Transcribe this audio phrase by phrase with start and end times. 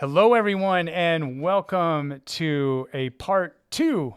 [0.00, 4.14] Hello, everyone, and welcome to a part two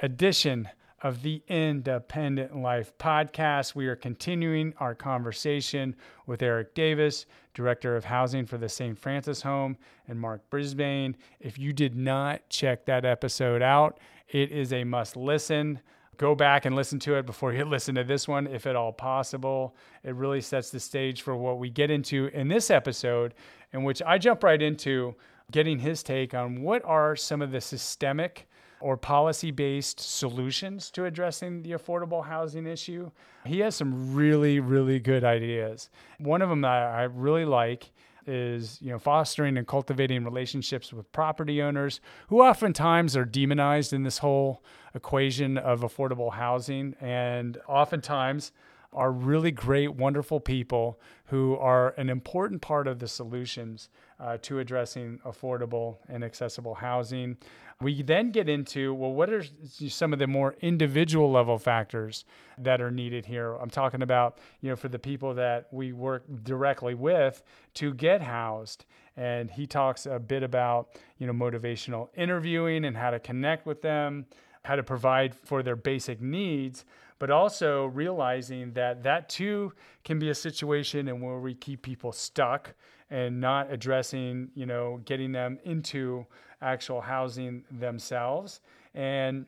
[0.00, 0.66] edition
[1.02, 3.74] of the Independent Life podcast.
[3.74, 5.94] We are continuing our conversation
[6.24, 8.98] with Eric Davis, Director of Housing for the St.
[8.98, 9.76] Francis Home,
[10.08, 11.14] and Mark Brisbane.
[11.38, 14.00] If you did not check that episode out,
[14.30, 15.80] it is a must listen.
[16.18, 18.92] Go back and listen to it before you listen to this one, if at all
[18.92, 19.74] possible.
[20.02, 23.34] It really sets the stage for what we get into in this episode,
[23.72, 25.14] in which I jump right into
[25.50, 28.48] getting his take on what are some of the systemic
[28.80, 33.10] or policy based solutions to addressing the affordable housing issue.
[33.44, 35.88] He has some really, really good ideas.
[36.18, 37.90] One of them that I really like
[38.26, 44.02] is you know fostering and cultivating relationships with property owners who oftentimes are demonized in
[44.02, 44.62] this whole
[44.94, 48.52] equation of affordable housing and oftentimes
[48.92, 54.58] are really great wonderful people who are an important part of the solutions uh, to
[54.58, 57.36] addressing affordable and accessible housing
[57.80, 59.44] we then get into well, what are
[59.88, 62.24] some of the more individual level factors
[62.58, 63.54] that are needed here?
[63.54, 67.42] I'm talking about, you know, for the people that we work directly with
[67.74, 68.86] to get housed.
[69.16, 73.82] And he talks a bit about, you know, motivational interviewing and how to connect with
[73.82, 74.26] them,
[74.62, 76.84] how to provide for their basic needs,
[77.18, 79.72] but also realizing that that too
[80.04, 82.74] can be a situation in where we keep people stuck
[83.10, 86.26] and not addressing, you know, getting them into
[86.60, 88.60] actual housing themselves.
[88.94, 89.46] And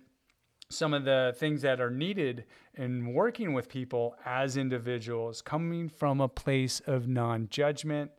[0.71, 6.21] some of the things that are needed in working with people as individuals, coming from
[6.21, 8.11] a place of non judgment,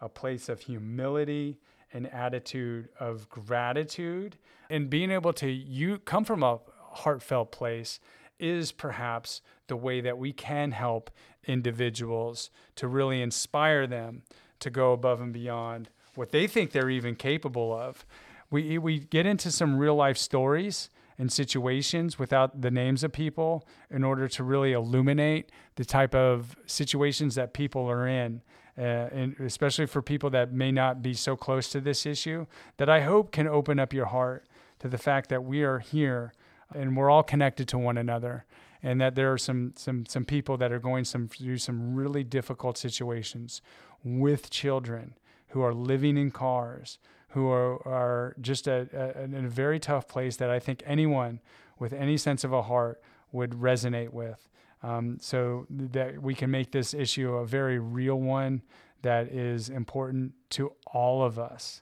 [0.00, 1.58] a place of humility,
[1.92, 4.36] an attitude of gratitude,
[4.70, 6.60] and being able to you come from a
[6.92, 8.00] heartfelt place
[8.38, 11.10] is perhaps the way that we can help
[11.46, 14.22] individuals to really inspire them
[14.60, 18.06] to go above and beyond what they think they're even capable of.
[18.50, 23.66] We, we get into some real life stories and situations without the names of people
[23.90, 28.42] in order to really illuminate the type of situations that people are in.
[28.78, 32.46] Uh, and especially for people that may not be so close to this issue,
[32.76, 34.46] that I hope can open up your heart
[34.80, 36.34] to the fact that we are here
[36.74, 38.44] and we're all connected to one another
[38.82, 42.22] and that there are some some some people that are going some through some really
[42.22, 43.62] difficult situations
[44.04, 45.14] with children
[45.48, 46.98] who are living in cars,
[47.30, 51.40] who are, are just a, a, in a very tough place that I think anyone
[51.78, 53.02] with any sense of a heart
[53.32, 54.48] would resonate with.
[54.82, 58.62] Um, so that we can make this issue a very real one
[59.02, 61.80] that is important to all of us.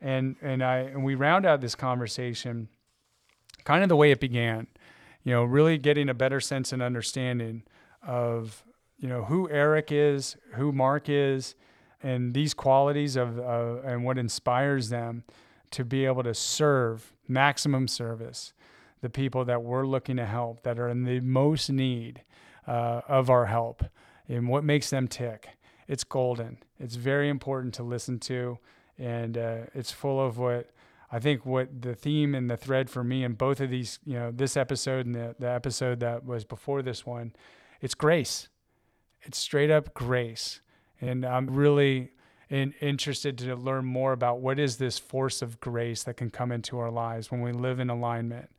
[0.00, 2.68] And, and, I, and we round out this conversation
[3.64, 4.66] kind of the way it began,
[5.24, 7.62] you know, really getting a better sense and understanding
[8.06, 8.63] of,
[8.98, 11.54] you know, who Eric is, who Mark is,
[12.02, 15.24] and these qualities of uh, and what inspires them
[15.70, 18.52] to be able to serve maximum service
[19.00, 22.22] the people that we're looking to help that are in the most need
[22.66, 23.84] uh, of our help
[24.28, 25.48] and what makes them tick.
[25.86, 26.58] It's golden.
[26.78, 28.58] It's very important to listen to
[28.98, 30.70] and uh, it's full of what
[31.10, 34.14] i think what the theme and the thread for me in both of these you
[34.14, 37.32] know this episode and the, the episode that was before this one
[37.80, 38.48] it's grace
[39.24, 40.60] it's straight up grace
[41.00, 42.12] and I'm really
[42.48, 46.52] in, interested to learn more about what is this force of grace that can come
[46.52, 48.50] into our lives when we live in alignment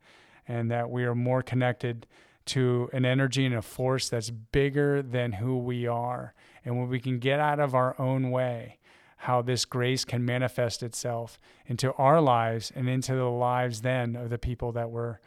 [0.46, 2.06] and that we are more connected
[2.46, 6.34] to an energy and a force that's bigger than who we are.
[6.64, 8.78] And when we can get out of our own way,
[9.18, 14.30] how this grace can manifest itself into our lives and into the lives then of
[14.30, 15.18] the people that we're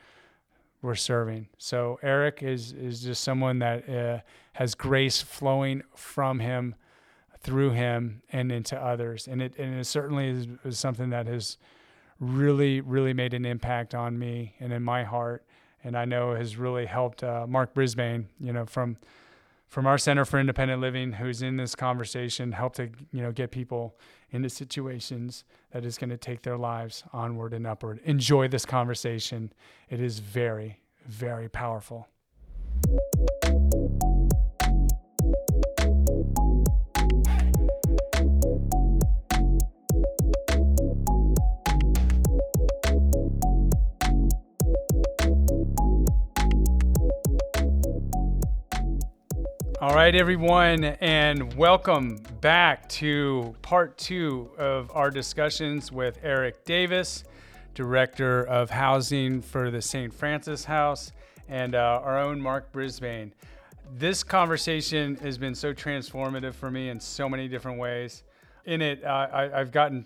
[0.82, 1.48] we're serving.
[1.58, 4.20] So Eric is is just someone that uh,
[4.54, 6.76] has grace flowing from him
[7.42, 9.28] through him and into others.
[9.28, 11.58] And it, and it certainly is, is something that has
[12.20, 15.46] really, really made an impact on me and in my heart.
[15.84, 18.98] And I know has really helped uh, Mark Brisbane, you know, from
[19.70, 23.52] from our Center for Independent Living, who's in this conversation, help to you know get
[23.52, 23.96] people
[24.32, 28.00] into situations that is going to take their lives onward and upward.
[28.04, 29.52] Enjoy this conversation;
[29.90, 32.08] it is very, very powerful.
[49.90, 57.24] All right, everyone, and welcome back to part two of our discussions with Eric Davis,
[57.74, 60.14] Director of Housing for the St.
[60.14, 61.12] Francis House,
[61.48, 63.34] and uh, our own Mark Brisbane.
[63.98, 68.22] This conversation has been so transformative for me in so many different ways.
[68.66, 70.06] In it, uh, I, I've gotten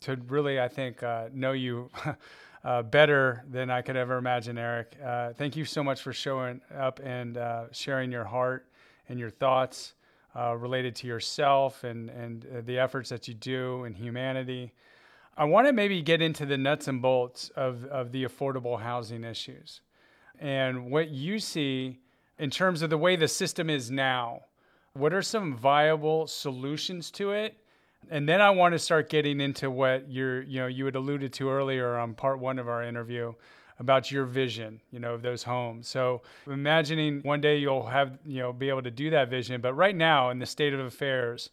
[0.00, 1.88] to really, I think, uh, know you
[2.62, 4.98] uh, better than I could ever imagine, Eric.
[5.02, 8.67] Uh, thank you so much for showing up and uh, sharing your heart
[9.08, 9.94] and your thoughts
[10.36, 14.72] uh, related to yourself and, and uh, the efforts that you do in humanity.
[15.36, 19.24] I want to maybe get into the nuts and bolts of, of the affordable housing
[19.24, 19.80] issues
[20.38, 22.00] and what you see
[22.38, 24.42] in terms of the way the system is now.
[24.92, 27.56] What are some viable solutions to it?
[28.10, 31.32] And then I want to start getting into what you're, you know, you had alluded
[31.34, 33.32] to earlier on part one of our interview
[33.78, 35.88] about your vision, you know, of those homes.
[35.88, 39.60] So imagining one day you'll have, you know, be able to do that vision.
[39.60, 41.50] But right now, in the state of affairs,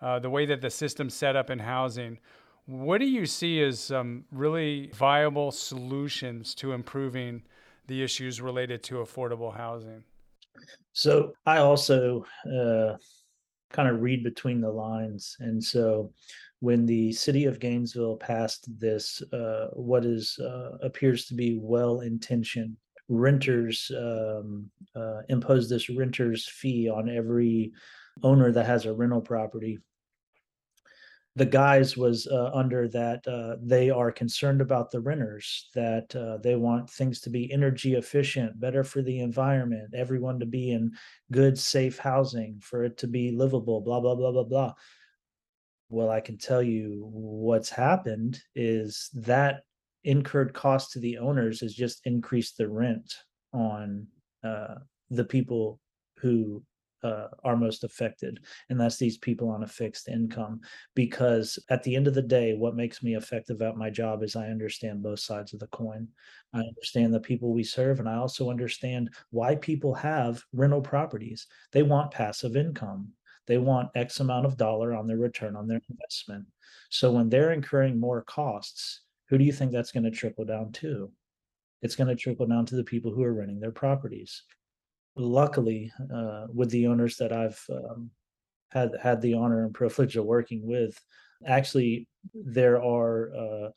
[0.00, 2.18] uh, the way that the system's set up in housing,
[2.66, 7.42] what do you see as some really viable solutions to improving
[7.86, 10.02] the issues related to affordable housing?
[10.92, 12.96] So I also uh,
[13.70, 15.36] kind of read between the lines.
[15.40, 16.12] And so
[16.60, 22.00] when the city of Gainesville passed this, uh, what is uh, appears to be well
[22.00, 22.76] intentioned,
[23.08, 27.72] renters um, uh, impose this renter's fee on every
[28.22, 29.78] owner that has a rental property
[31.36, 36.38] the guise was uh, under that uh, they are concerned about the renters, that uh,
[36.38, 40.90] they want things to be energy efficient, better for the environment, everyone to be in
[41.30, 44.72] good, safe housing, for it to be livable, blah, blah, blah, blah, blah.
[45.88, 49.62] Well, I can tell you what's happened is that
[50.04, 53.14] incurred cost to the owners has just increased the rent
[53.52, 54.06] on
[54.44, 54.76] uh,
[55.10, 55.80] the people
[56.18, 56.62] who
[57.02, 58.40] uh, are most affected
[58.70, 60.60] and that's these people on a fixed income
[60.94, 64.34] because at the end of the day what makes me effective at my job is
[64.34, 66.08] i understand both sides of the coin.
[66.54, 71.46] I understand the people we serve and i also understand why people have rental properties.
[71.72, 73.12] They want passive income
[73.46, 76.46] they want x amount of dollar on their return on their investment.
[76.90, 80.72] So when they're incurring more costs who do you think that's going to trickle down
[80.72, 81.10] to?
[81.82, 84.42] It's going to trickle down to the people who are renting their properties.
[85.16, 88.10] Luckily, uh, with the owners that I've um,
[88.70, 91.00] had had the honor and privilege of working with,
[91.46, 93.68] actually there are uh,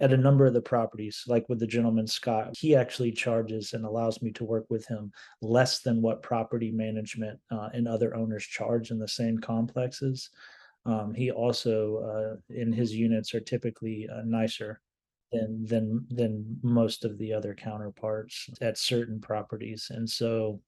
[0.00, 3.84] at a number of the properties, like with the gentleman Scott, he actually charges and
[3.84, 5.12] allows me to work with him
[5.42, 10.30] less than what property management uh, and other owners charge in the same complexes.
[10.86, 14.80] Um, he also, uh, in his units, are typically uh, nicer
[15.32, 20.60] than than than most of the other counterparts at certain properties and so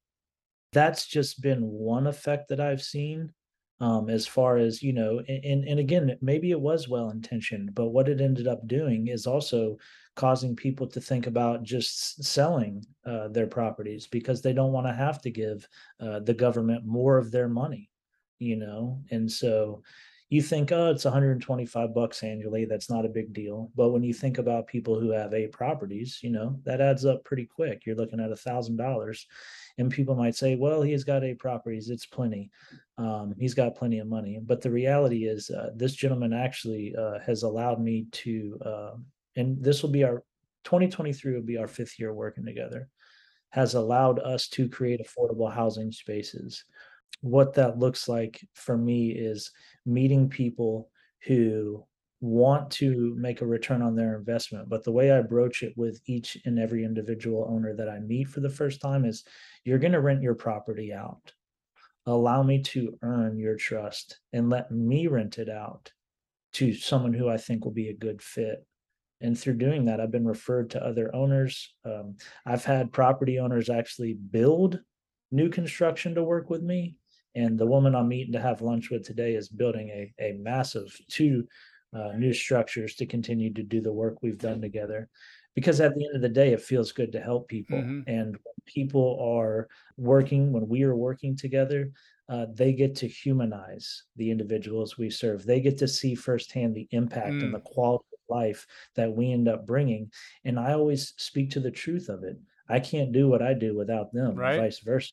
[0.72, 3.32] that's just been one effect that i've seen
[3.80, 7.88] um, as far as you know and and again maybe it was well intentioned but
[7.88, 9.76] what it ended up doing is also
[10.16, 14.92] causing people to think about just selling uh, their properties because they don't want to
[14.92, 15.66] have to give
[16.00, 17.90] uh, the government more of their money
[18.38, 19.82] you know and so
[20.30, 22.64] you think, oh, it's 125 bucks annually.
[22.64, 23.72] That's not a big deal.
[23.74, 27.24] But when you think about people who have eight properties, you know, that adds up
[27.24, 27.82] pretty quick.
[27.84, 29.26] You're looking at a thousand dollars.
[29.80, 31.90] And people might say, well, he's got eight properties.
[31.90, 32.50] It's plenty.
[32.98, 34.38] Um, he's got plenty of money.
[34.40, 38.90] But the reality is, uh, this gentleman actually uh, has allowed me to, uh,
[39.36, 40.22] and this will be our
[40.64, 42.88] 2023 will be our fifth year working together,
[43.50, 46.64] has allowed us to create affordable housing spaces
[47.20, 49.50] what that looks like for me is
[49.84, 50.90] meeting people
[51.26, 51.84] who
[52.20, 54.68] want to make a return on their investment.
[54.68, 58.28] But the way I broach it with each and every individual owner that I meet
[58.28, 59.25] for the first time is
[59.64, 61.33] you're going to rent your property out.
[62.06, 65.92] Allow me to earn your trust and let me rent it out
[66.54, 68.66] to someone who I think will be a good fit.
[69.23, 71.75] And through doing that, I've been referred to other owners.
[71.85, 72.16] Um,
[72.47, 74.80] I've had property owners actually build
[75.30, 76.97] new construction to work with me
[77.35, 80.97] and the woman I'm meeting to have lunch with today is building a, a massive
[81.09, 81.47] two
[81.92, 85.09] uh, new structures to continue to do the work we've done together.
[85.54, 87.78] Because at the end of the day, it feels good to help people.
[87.78, 88.09] Mm-hmm.
[88.09, 91.90] And when people are working, when we are working together,
[92.28, 95.44] uh, they get to humanize the individuals we serve.
[95.44, 97.42] They get to see firsthand the impact mm.
[97.42, 100.12] and the quality of life that we end up bringing.
[100.44, 102.38] And I always speak to the truth of it.
[102.68, 104.61] I can't do what I do without them, right.
[104.61, 105.11] vice versa.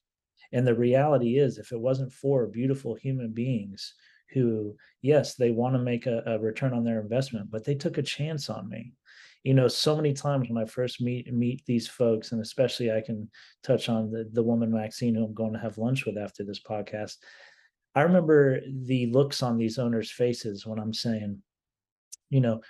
[0.51, 3.95] And the reality is, if it wasn't for beautiful human beings
[4.33, 7.97] who, yes, they want to make a, a return on their investment, but they took
[7.97, 8.93] a chance on me.
[9.43, 13.01] You know, so many times when I first meet meet these folks, and especially I
[13.01, 13.29] can
[13.63, 16.61] touch on the, the woman Maxine who I'm going to have lunch with after this
[16.61, 17.15] podcast.
[17.95, 21.41] I remember the looks on these owners' faces when I'm saying,
[22.29, 22.61] you know,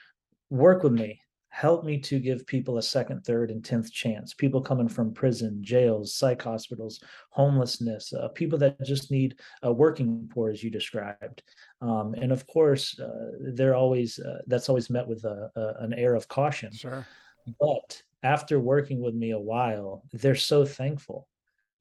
[0.50, 4.34] work with me, help me to give people a second, third, and tenth chance.
[4.34, 10.30] People coming from prison, jails, psych hospitals, homelessness, uh, people that just need a working
[10.34, 11.42] poor, as you described.
[11.82, 15.94] Um, and of course, uh, they're always uh, that's always met with a, a, an
[15.94, 16.72] air of caution.
[16.72, 17.06] Sure.
[17.60, 21.28] But after working with me a while, they're so thankful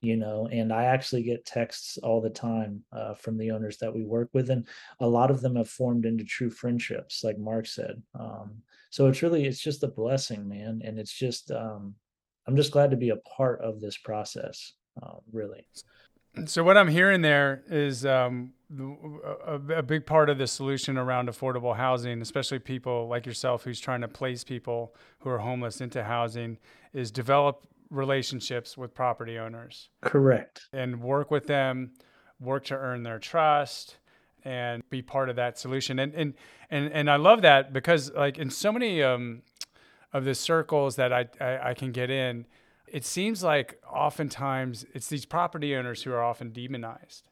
[0.03, 3.95] you know and i actually get texts all the time uh, from the owners that
[3.95, 4.69] we work with and
[5.01, 8.63] a lot of them have formed into true friendships like mark said um,
[8.97, 11.95] so it's really it's just a blessing man and it's just um,
[12.47, 14.73] i'm just glad to be a part of this process
[15.03, 15.67] uh, really
[16.47, 18.55] so what i'm hearing there is um,
[19.47, 23.81] a, a, big part of the solution around affordable housing especially people like yourself who's
[23.81, 26.57] trying to place people who are homeless into housing
[26.95, 29.91] is develop relationships with property owners.
[30.03, 30.63] Correct.
[30.73, 31.93] And work with them,
[32.41, 33.99] work to earn their trust
[34.47, 35.99] and be part of that solution.
[35.99, 36.35] And and
[36.71, 39.43] and and I love that because like in so many um,
[40.13, 42.47] of the circles that I, I, I can get in,
[42.87, 47.29] it seems like oftentimes it's these property owners who are often demonized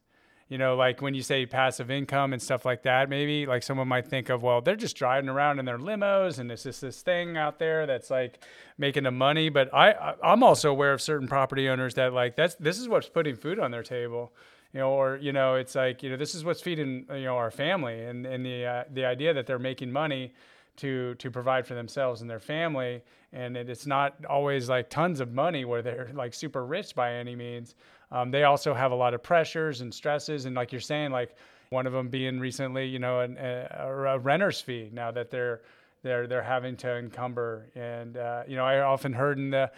[0.48, 3.88] you know, like when you say passive income and stuff like that, maybe like someone
[3.88, 7.00] might think of, well, they're just driving around in their limos and it's just this
[7.00, 8.44] thing out there that's like
[8.76, 9.48] making them money.
[9.48, 13.08] But I, I'm also aware of certain property owners that like that's this is what's
[13.08, 14.32] putting food on their table,
[14.74, 17.36] you know, or you know, it's like you know this is what's feeding you know
[17.36, 20.32] our family and and the uh, the idea that they're making money
[20.76, 23.00] to to provide for themselves and their family.
[23.32, 27.14] And it, it's not always like tons of money where they're like super rich by
[27.14, 27.76] any means.
[28.10, 31.36] Um, they also have a lot of pressures and stresses, and like you're saying, like
[31.70, 33.68] one of them being recently, you know, an, a,
[34.08, 35.62] a renter's fee now that they're
[36.02, 37.66] they're they're having to encumber.
[37.76, 39.70] And uh, you know, I often heard in the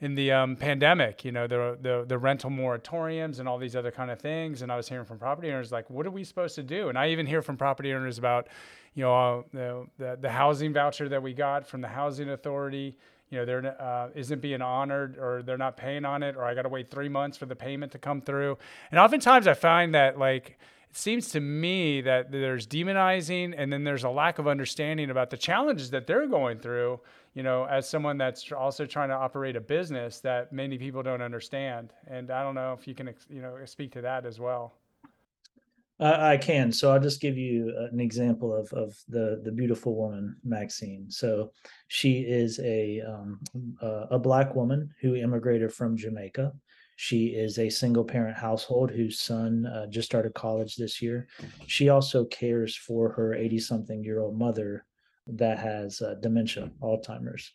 [0.00, 3.90] in the um, pandemic, you know, the, the the rental moratoriums and all these other
[3.90, 4.62] kind of things.
[4.62, 6.88] And I was hearing from property owners like, what are we supposed to do?
[6.88, 8.48] And I even hear from property owners about,
[8.94, 12.96] you know, uh, the, the the housing voucher that we got from the housing authority
[13.30, 16.54] you know, there uh, isn't being honored or they're not paying on it, or I
[16.54, 18.56] got to wait three months for the payment to come through.
[18.90, 20.58] And oftentimes I find that like,
[20.90, 25.30] it seems to me that there's demonizing and then there's a lack of understanding about
[25.30, 27.00] the challenges that they're going through,
[27.36, 31.20] you know, as someone that's also trying to operate a business that many people don't
[31.20, 31.92] understand.
[32.06, 34.72] And I don't know if you can, you know, speak to that as well.
[36.00, 36.72] I, can.
[36.72, 41.10] So I'll just give you an example of of the the beautiful woman Maxine.
[41.10, 41.52] So
[41.88, 43.40] she is a um,
[44.10, 46.52] a black woman who immigrated from Jamaica.
[46.96, 51.28] She is a single parent household whose son uh, just started college this year.
[51.66, 54.84] She also cares for her 80 something year old mother
[55.26, 57.52] that has uh, dementia, Alzheimer's.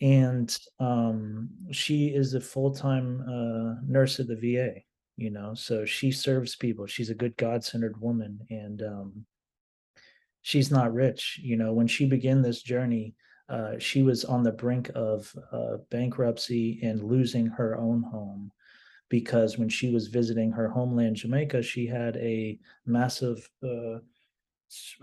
[0.00, 4.82] And um, she is a full time uh, nurse at the VA
[5.20, 9.26] you know so she serves people she's a good god-centered woman and um,
[10.40, 13.14] she's not rich you know when she began this journey
[13.50, 18.50] uh, she was on the brink of uh, bankruptcy and losing her own home
[19.10, 23.98] because when she was visiting her homeland jamaica she had a massive uh,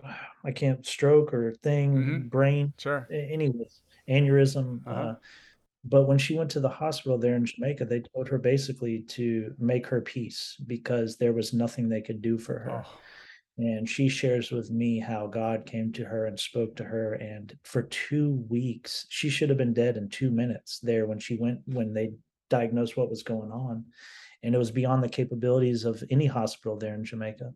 [0.45, 2.27] i can't stroke or thing mm-hmm.
[2.27, 5.01] brain sure anyways aneurysm uh-huh.
[5.01, 5.15] Uh,
[5.89, 9.53] but when she went to the hospital there in Jamaica, they told her basically to
[9.57, 12.83] make her peace because there was nothing they could do for her.
[12.85, 12.99] Oh.
[13.57, 17.13] And she shares with me how God came to her and spoke to her.
[17.13, 21.37] And for two weeks, she should have been dead in two minutes there when she
[21.37, 22.11] went, when they
[22.49, 23.85] diagnosed what was going on.
[24.43, 27.51] And it was beyond the capabilities of any hospital there in Jamaica.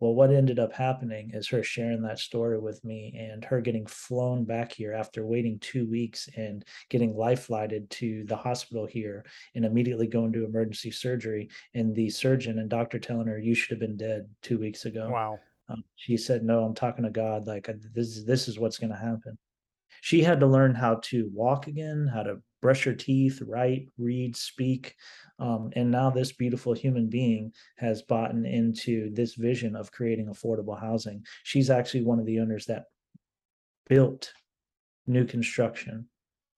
[0.00, 3.86] Well, what ended up happening is her sharing that story with me and her getting
[3.86, 9.24] flown back here after waiting two weeks and getting life flighted to the hospital here
[9.54, 11.48] and immediately going to emergency surgery.
[11.74, 15.08] And the surgeon and doctor telling her, You should have been dead two weeks ago.
[15.10, 15.38] Wow.
[15.68, 17.46] Um, she said, No, I'm talking to God.
[17.46, 19.38] Like, this, this is what's going to happen.
[20.02, 24.34] She had to learn how to walk again, how to brush your teeth, write, read,
[24.34, 24.96] speak.
[25.38, 30.76] Um, and now this beautiful human being has bought into this vision of creating affordable
[30.76, 31.24] housing.
[31.44, 32.86] She's actually one of the owners that
[33.88, 34.32] built
[35.06, 36.08] new construction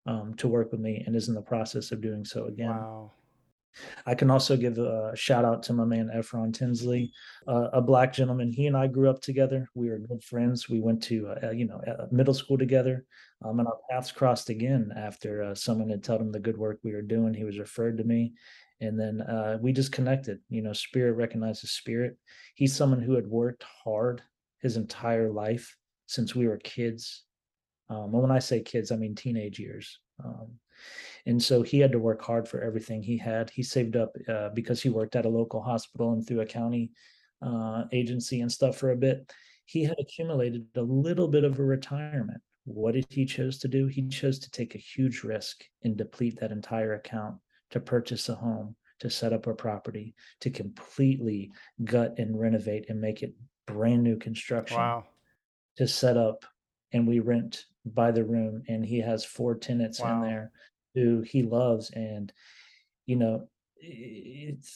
[0.06, 2.70] um, to work with me and is in the process of doing so again.
[2.70, 3.12] Wow.
[4.06, 7.12] I can also give a shout out to my man Efron Tinsley,
[7.46, 8.50] uh, a black gentleman.
[8.50, 9.68] He and I grew up together.
[9.74, 10.68] We were good friends.
[10.68, 11.80] We went to uh, you know
[12.10, 13.04] middle school together,
[13.44, 16.78] um, and our paths crossed again after uh, someone had told him the good work
[16.82, 17.34] we were doing.
[17.34, 18.34] He was referred to me,
[18.80, 20.40] and then uh, we just connected.
[20.48, 22.16] You know, spirit recognizes spirit.
[22.54, 24.22] He's someone who had worked hard
[24.60, 27.24] his entire life since we were kids.
[27.90, 29.98] Um, and when I say kids, I mean teenage years.
[30.24, 30.58] Um,
[31.26, 33.50] and so he had to work hard for everything he had.
[33.50, 36.90] He saved up uh, because he worked at a local hospital and through a county
[37.42, 39.32] uh, agency and stuff for a bit.
[39.64, 43.86] He had accumulated a little bit of a retirement what did he chose to do?
[43.86, 47.36] He chose to take a huge risk and deplete that entire account
[47.70, 51.50] to purchase a home, to set up a property, to completely
[51.84, 53.34] gut and renovate and make it
[53.66, 54.76] brand new construction.
[54.76, 55.06] Wow.
[55.78, 56.44] To set up
[56.92, 57.64] and we rent
[57.94, 60.22] by the room and he has four tenants Wow.
[60.22, 60.52] in there
[60.94, 62.32] who he loves and
[63.06, 63.48] you know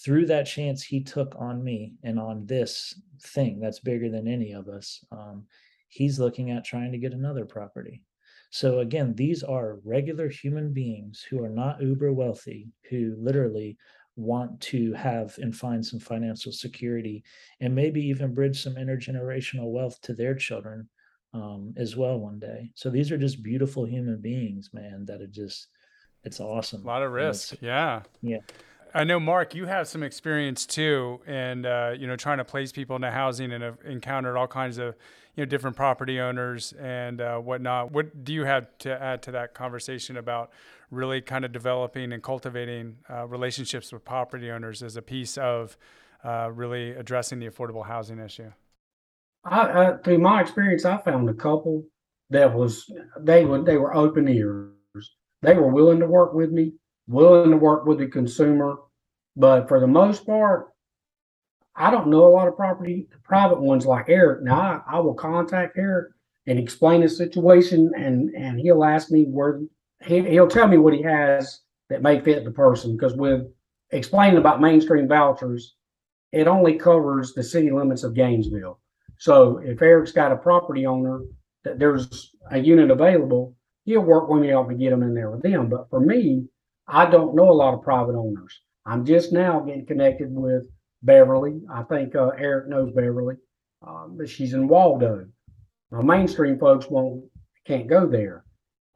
[0.04, 4.52] through that chance he took on me and on this thing that's bigger than any
[4.52, 5.44] of us um,
[5.88, 8.02] he's looking at trying to get another property
[8.50, 13.76] so again these are regular human beings who are not uber wealthy who literally
[14.16, 17.24] want to have and find some financial security
[17.60, 20.88] and maybe even bridge some intergenerational wealth to their children
[21.34, 22.70] um, as well one day.
[22.74, 25.04] So these are just beautiful human beings, man.
[25.06, 25.68] That are just,
[26.24, 26.82] it's awesome.
[26.82, 27.54] A lot of risk.
[27.60, 28.02] Yeah.
[28.20, 28.38] Yeah.
[28.94, 32.72] I know, Mark, you have some experience too, and uh, you know, trying to place
[32.72, 34.94] people into housing, and have encountered all kinds of,
[35.34, 37.90] you know, different property owners and uh, whatnot.
[37.92, 40.52] What do you have to add to that conversation about
[40.90, 45.78] really kind of developing and cultivating uh, relationships with property owners as a piece of
[46.22, 48.52] uh, really addressing the affordable housing issue?
[49.44, 51.84] I, I through my experience, I found a couple
[52.30, 54.70] that was they were they were open ears.
[55.42, 56.74] They were willing to work with me,
[57.08, 58.76] willing to work with the consumer,
[59.36, 60.68] but for the most part,
[61.74, 64.42] I don't know a lot of property private ones like Eric.
[64.42, 66.12] Now I, I will contact Eric
[66.46, 69.60] and explain the situation, and and he'll ask me where
[70.04, 72.96] he, he'll tell me what he has that may fit the person.
[72.96, 73.42] Because with
[73.90, 75.74] explaining about mainstream vouchers,
[76.30, 78.78] it only covers the city limits of Gainesville.
[79.22, 81.20] So if Eric's got a property owner
[81.62, 85.14] that there's a unit available, he'll work with me to help me get them in
[85.14, 85.68] there with them.
[85.68, 86.48] But for me,
[86.88, 88.60] I don't know a lot of private owners.
[88.84, 90.66] I'm just now getting connected with
[91.04, 91.60] Beverly.
[91.72, 93.36] I think uh, Eric knows Beverly,
[93.86, 95.26] um, but she's in Waldo.
[95.92, 97.22] Now, mainstream folks won't
[97.64, 98.44] can't go there,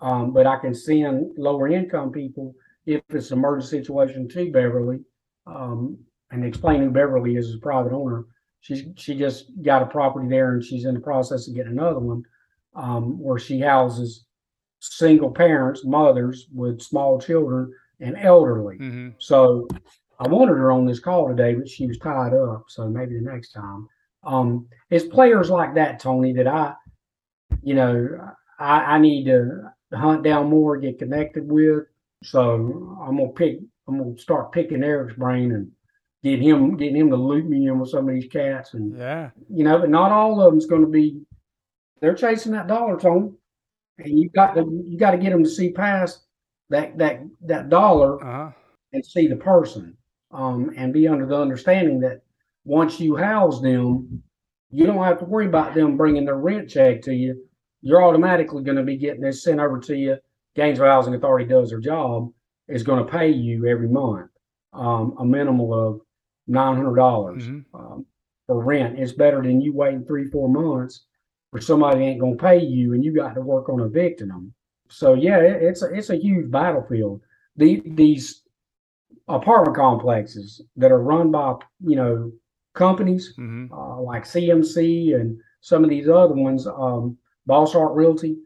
[0.01, 2.53] um, but I can send lower income people
[2.85, 4.99] if it's an emergency situation to Beverly,
[5.47, 5.97] um,
[6.33, 8.25] and explain who Beverly is as a private owner
[8.67, 12.01] she's she just got a property there and she's in the process of getting another
[12.01, 12.25] one
[12.75, 14.25] um, where she houses
[14.81, 18.77] single parents mothers with small children and elderly.
[18.77, 19.11] Mm-hmm.
[19.19, 19.67] so
[20.19, 23.21] i wanted her on this call today but she was tied up so maybe the
[23.21, 23.89] next time.
[24.25, 26.75] Um, it's players like that tony that i
[27.63, 31.85] you know i, I need to hunt down more get connected with.
[32.25, 35.71] So i'm gonna pick i'm gonna start picking eric's brain and
[36.23, 39.31] get him getting him to loop me in with some of these cats and Yeah.
[39.49, 41.21] you know, but not all of them's going to be.
[42.01, 43.31] They're chasing that dollar, Tony,
[43.99, 46.25] and you got to you got to get them to see past
[46.71, 48.51] that that that dollar Uh huh.
[48.93, 49.97] and see the person,
[50.31, 52.23] um, and be under the understanding that
[52.65, 54.23] once you house them,
[54.71, 57.43] you don't have to worry about them bringing their rent check to you.
[57.83, 60.17] You're automatically going to be getting this sent over to you.
[60.57, 62.33] Gainesville Housing Authority does their job
[62.69, 64.31] is going to pay you every month
[64.73, 66.01] um, a minimal of
[66.47, 67.65] nine hundred dollars Mhm.
[67.75, 68.07] um,
[68.47, 68.99] for rent.
[68.99, 71.05] It's better than you waiting three, four months
[71.51, 74.53] for somebody ain't gonna pay you and you got to work on evicting them.
[74.89, 77.21] So yeah, it, it's a, it's a huge battlefield.
[77.57, 78.43] The, these
[79.29, 82.33] apartment complexes that are run by you know
[82.75, 83.73] companies Mm-hmm.
[83.73, 87.17] uh, like CMC and some of these other ones, um,
[87.49, 88.37] Bosshardt Realty,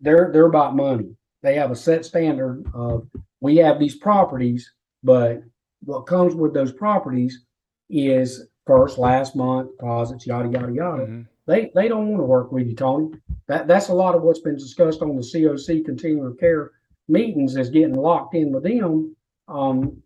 [0.00, 1.16] they're they're about money.
[1.42, 3.08] They have a set standard of
[3.40, 5.42] we have these properties, but
[5.84, 7.44] what comes with those properties
[7.90, 11.06] is first, last month deposits, yada yada yada.
[11.06, 13.10] hmm They they don't want to work with you, Tony.
[13.48, 16.70] That that's a lot of what's been discussed on the COC continuum of care
[17.08, 19.14] meetings is getting locked in with them.
[19.48, 20.02] Um,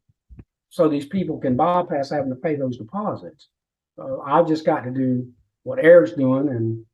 [0.71, 3.49] so these people can bypass having to pay those deposits.
[3.97, 5.29] So I've just got to do
[5.63, 6.85] what Eric's doing and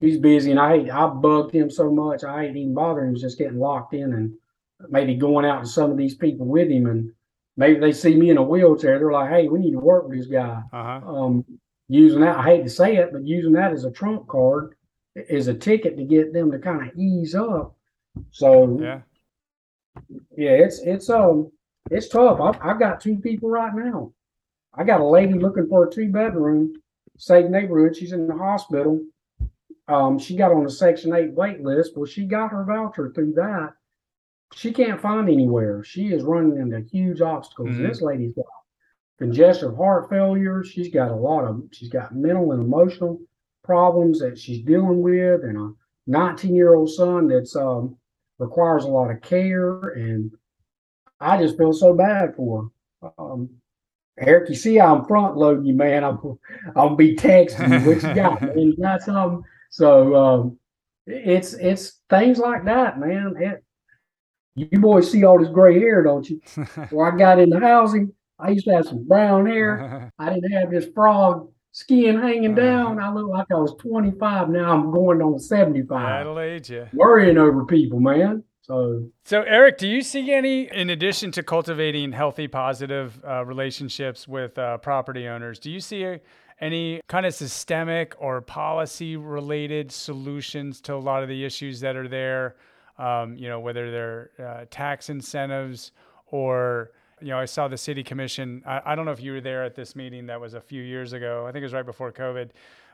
[0.00, 2.24] he's busy and I hate, I bugged him so much.
[2.24, 4.32] I ain't even bothering him, He's just getting locked in and
[4.88, 7.12] maybe going out to some of these people with him and
[7.58, 8.98] maybe they see me in a wheelchair.
[8.98, 11.00] They're like, Hey, we need to work with this guy Uh huh.
[11.06, 11.44] um,
[11.88, 12.38] using that.
[12.38, 14.74] I hate to say it, but using that as a trump card
[15.14, 17.74] is a ticket to get them to kind of ease up.
[18.30, 19.00] So Yeah.
[20.36, 21.50] yeah, it's it's um
[21.90, 22.40] it's tough.
[22.40, 24.12] I've, I've got two people right now.
[24.74, 26.74] I got a lady looking for a two bedroom,
[27.16, 27.96] safe neighborhood.
[27.96, 29.00] She's in the hospital.
[29.88, 31.96] Um, she got on the Section Eight wait list.
[31.96, 33.72] Well, she got her voucher through that.
[34.54, 35.84] She can't find anywhere.
[35.84, 37.70] She is running into huge obstacles.
[37.70, 37.88] Mhm.
[37.88, 38.46] This lady's got
[39.18, 40.64] congestive heart failure.
[40.64, 41.62] She's got a lot of.
[41.72, 43.20] She's got mental and emotional
[43.62, 45.72] problems that she's dealing with, and a
[46.06, 47.96] 19 year old son that's um
[48.38, 50.30] requires a lot of care and
[51.20, 52.70] I just feel so bad for
[53.02, 53.10] her.
[53.18, 53.50] Um,
[54.18, 56.04] Eric, you see how I'm front loading you, man.
[56.04, 56.18] I'm
[56.76, 58.58] I'll be texting you what you got, man.
[58.58, 59.42] You got something.
[59.70, 60.58] So um,
[61.06, 63.34] it's it's things like that, man.
[63.38, 63.64] It,
[64.58, 66.40] you boys see all this gray hair, don't you?
[66.90, 70.12] Where I got into housing, I used to have some brown hair.
[70.18, 72.98] I didn't have this frog skin hanging down.
[72.98, 74.48] I look like I was 25.
[74.50, 75.88] Now I'm going on 75.
[75.88, 76.88] That'll age you.
[76.92, 78.42] Worrying over people, man.
[78.62, 84.28] So, so Eric, do you see any, in addition to cultivating healthy, positive uh, relationships
[84.28, 86.18] with uh, property owners, do you see
[86.60, 91.96] any kind of systemic or policy related solutions to a lot of the issues that
[91.96, 92.56] are there?
[92.98, 95.92] Um, you know, whether they're uh, tax incentives
[96.26, 98.62] or you know, I saw the city commission.
[98.66, 100.82] I, I, don't know if you were there at this meeting that was a few
[100.82, 101.46] years ago.
[101.46, 102.50] I think it was right before COVID,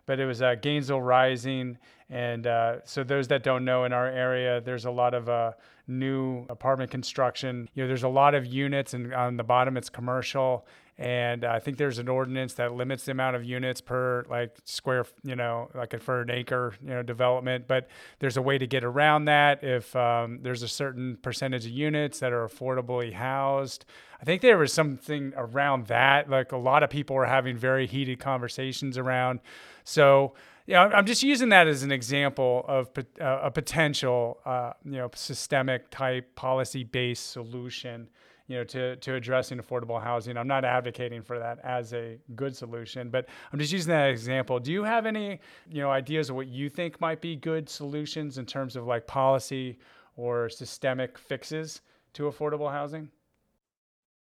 [0.07, 1.79] but it was uh, Gainesville Rising.
[2.11, 5.53] And uh, so, those that don't know, in our area, there's a lot of uh,
[5.87, 7.69] new apartment construction.
[7.75, 11.59] You know, there's a lot of units, and on the bottom, it's commercial and I
[11.59, 15.69] think there's an ordinance that limits the amount of units per like square, you know,
[15.75, 17.67] like for an acre, you know, development.
[17.67, 17.89] But
[18.21, 22.21] there's a way to get around that if um, there's a certain percentage of units
[22.21, 23.85] that are affordably housed.
[24.23, 26.31] I think there was something around that.
[26.31, 29.41] Like a lot of people were having very heated conversations around.
[29.83, 30.35] So
[30.67, 32.89] yeah, I'm just using that as an example of
[33.21, 38.09] uh, a potential, uh, you know, systemic type policy based solution
[38.47, 40.37] you know, to, to addressing affordable housing.
[40.37, 44.59] I'm not advocating for that as a good solution, but I'm just using that example.
[44.61, 48.39] Do you have any, you know, ideas of what you think might be good solutions
[48.39, 49.79] in terms of like policy
[50.17, 51.81] or systemic fixes
[52.15, 53.09] to affordable housing?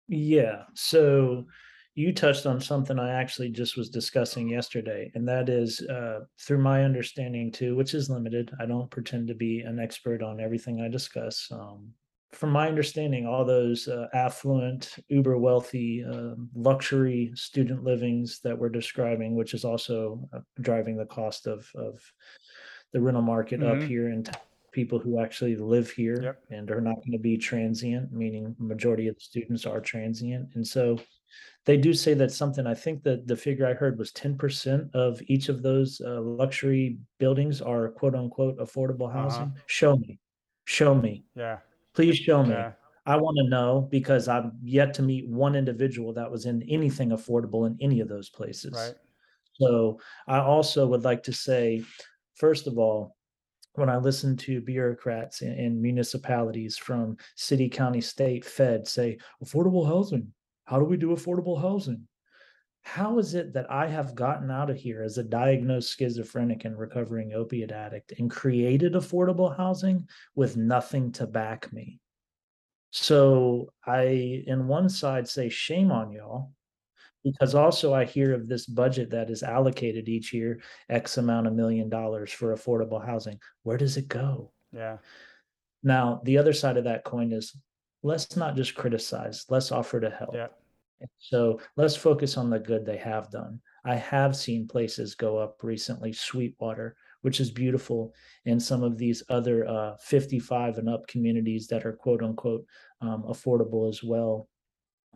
[0.07, 0.63] Yeah.
[0.73, 1.45] So
[1.95, 6.59] you touched on something I actually just was discussing yesterday, and that is uh, through
[6.59, 8.51] my understanding too, which is limited.
[8.59, 11.47] I don't pretend to be an expert on everything I discuss.
[11.51, 11.91] Um,
[12.33, 18.69] from my understanding, all those uh, affluent, uber wealthy, uh, luxury student livings that we're
[18.69, 21.99] describing, which is also uh, driving the cost of of
[22.93, 23.81] the rental market mm-hmm.
[23.81, 24.29] up here, and
[24.71, 26.43] people who actually live here yep.
[26.49, 30.67] and are not going to be transient, meaning majority of the students are transient, and
[30.67, 30.99] so
[31.65, 32.67] they do say that something.
[32.67, 36.19] I think that the figure I heard was ten percent of each of those uh,
[36.21, 39.21] luxury buildings are quote unquote affordable uh-huh.
[39.21, 39.43] housing.
[39.43, 39.61] Uh-huh.
[39.67, 40.19] Show me,
[40.65, 41.23] show me.
[41.33, 41.59] Yeah
[41.97, 42.51] Please show me.
[42.51, 42.73] Yeah.
[43.07, 47.09] I want to know because I've yet to meet one individual that was in anything
[47.09, 48.73] affordable in any of those places.
[48.73, 48.93] Right.
[49.53, 51.83] So I also would like to say,
[52.35, 53.15] first of all,
[53.73, 59.87] when I listen to bureaucrats in, in municipalities from city, county, state, Fed say, affordable
[59.87, 60.31] housing.
[60.65, 62.07] How do we do affordable housing?
[62.87, 66.79] How is it that I have gotten out of here as a diagnosed schizophrenic and
[66.79, 71.99] recovering opiate addict and created affordable housing with nothing to back me?
[72.91, 76.53] So I, in one side, say shame on y'all,
[77.25, 81.53] because also I hear of this budget that is allocated each year, X amount of
[81.53, 83.37] million dollars for affordable housing.
[83.63, 84.53] Where does it go?
[84.71, 84.97] Yeah.
[85.83, 87.53] Now, the other side of that coin is
[88.01, 90.35] let's not just criticize, let's offer to help.
[90.35, 90.47] Yeah.
[91.19, 93.59] So let's focus on the good they have done.
[93.85, 98.13] I have seen places go up recently, Sweetwater, which is beautiful,
[98.45, 102.65] and some of these other uh, 55 and up communities that are quote unquote
[103.01, 104.47] um, affordable as well.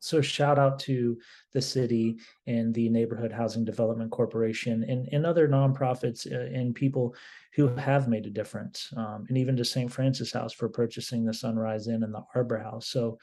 [0.02, 1.18] So shout out to
[1.54, 2.18] the city
[2.48, 7.16] and the Neighborhood Housing Development Corporation and, and other nonprofits uh, and people
[7.54, 9.92] who have made a difference, um, and even to St.
[9.92, 12.88] Francis House for purchasing the Sunrise Inn and the Arbor House.
[12.88, 13.20] So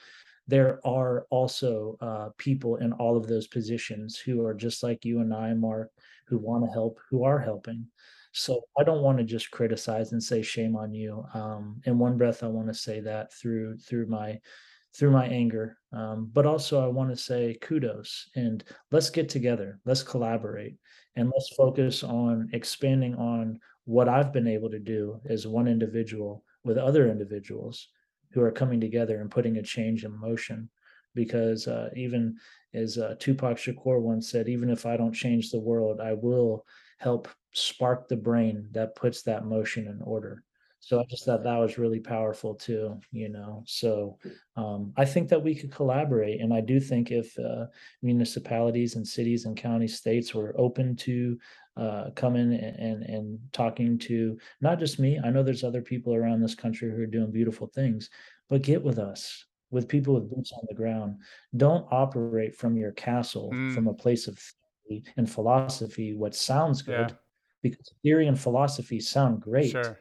[0.49, 5.21] there are also uh, people in all of those positions who are just like you
[5.21, 5.91] and I, Mark,
[6.27, 7.87] who want to help, who are helping.
[8.33, 11.25] So I don't want to just criticize and say shame on you.
[11.35, 14.39] Um, in one breath, I want to say that through through my
[14.97, 19.79] through my anger, um, but also I want to say kudos and let's get together,
[19.85, 20.77] let's collaborate,
[21.15, 26.43] and let's focus on expanding on what I've been able to do as one individual
[26.65, 27.89] with other individuals
[28.33, 30.69] who are coming together and putting a change in motion.
[31.15, 32.37] Because uh, even
[32.75, 36.65] as uh, Tupac Shakur once said, even if I don't change the world, I will
[36.99, 40.45] help spark the brain that puts that motion in order.
[40.81, 43.63] So I just thought that was really powerful too, you know.
[43.67, 44.19] So
[44.57, 47.67] um, I think that we could collaborate, and I do think if uh,
[48.03, 51.39] municipalities and cities and county states were open to
[51.77, 55.21] uh, coming and, and and talking to not just me.
[55.23, 58.11] I know there's other people around this country who are doing beautiful things,
[58.49, 61.17] but get with us with people with boots on the ground.
[61.57, 63.75] Don't operate from your castle, mm.
[63.75, 64.39] from a place of
[64.89, 66.15] theory and philosophy.
[66.15, 67.17] What sounds good, yeah.
[67.63, 69.71] because theory and philosophy sound great.
[69.71, 69.99] Sure.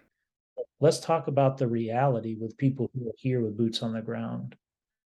[0.80, 4.56] Let's talk about the reality with people who are here with boots on the ground,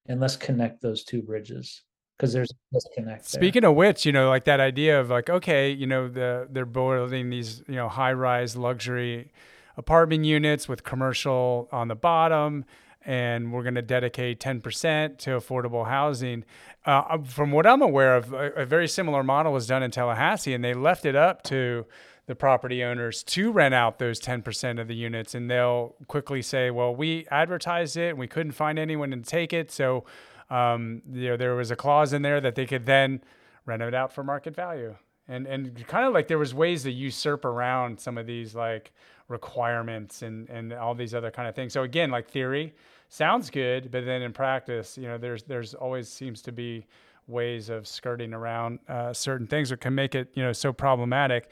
[0.08, 1.84] and let's connect those two bridges
[2.18, 3.26] because there's a disconnect.
[3.26, 6.66] Speaking of which, you know, like that idea of like, okay, you know, the they're
[6.66, 9.32] building these, you know, high rise luxury
[9.78, 12.66] apartment units with commercial on the bottom
[13.04, 16.44] and we're going to dedicate 10% to affordable housing.
[16.86, 20.54] Uh, from what I'm aware of, a, a, very similar model was done in Tallahassee,
[20.54, 21.86] and they left it up to
[22.32, 25.36] the property owners to rent out those 10% of the units.
[25.36, 29.52] And they'll quickly say, well, we advertised it and we couldn't find anyone to take
[29.52, 29.70] it.
[29.70, 30.06] So,
[30.50, 33.22] um, you know, there was a clause in there that they could then
[33.66, 34.96] rent it out for market value.
[35.28, 38.94] And, and kind of like there was ways to usurp around some of these like
[39.28, 41.74] requirements and, and all these other kind of things.
[41.74, 42.74] So again, like theory
[43.10, 46.86] sounds good, but then in practice, you know, there's, there's always seems to be
[47.28, 51.50] ways of skirting around uh, certain things that can make it, you know, so problematic.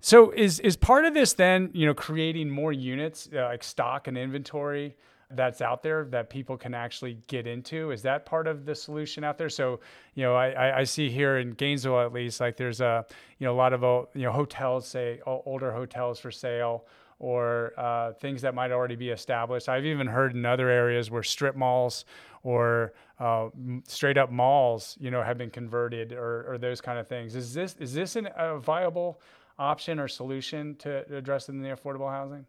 [0.00, 4.08] So is, is part of this then, you know, creating more units uh, like stock
[4.08, 4.96] and inventory
[5.32, 7.90] that's out there that people can actually get into?
[7.90, 9.48] Is that part of the solution out there?
[9.48, 9.80] So,
[10.14, 13.04] you know, I, I see here in Gainesville at least, like there's a,
[13.38, 16.86] you know, a lot of, uh, you know, hotels, say older hotels for sale
[17.20, 19.68] or uh, things that might already be established.
[19.68, 22.06] I've even heard in other areas where strip malls
[22.42, 23.50] or uh,
[23.86, 27.36] straight up malls, you know, have been converted or, or those kind of things.
[27.36, 29.20] Is this is this an, a viable
[29.60, 32.46] option or solution to address in the affordable housing?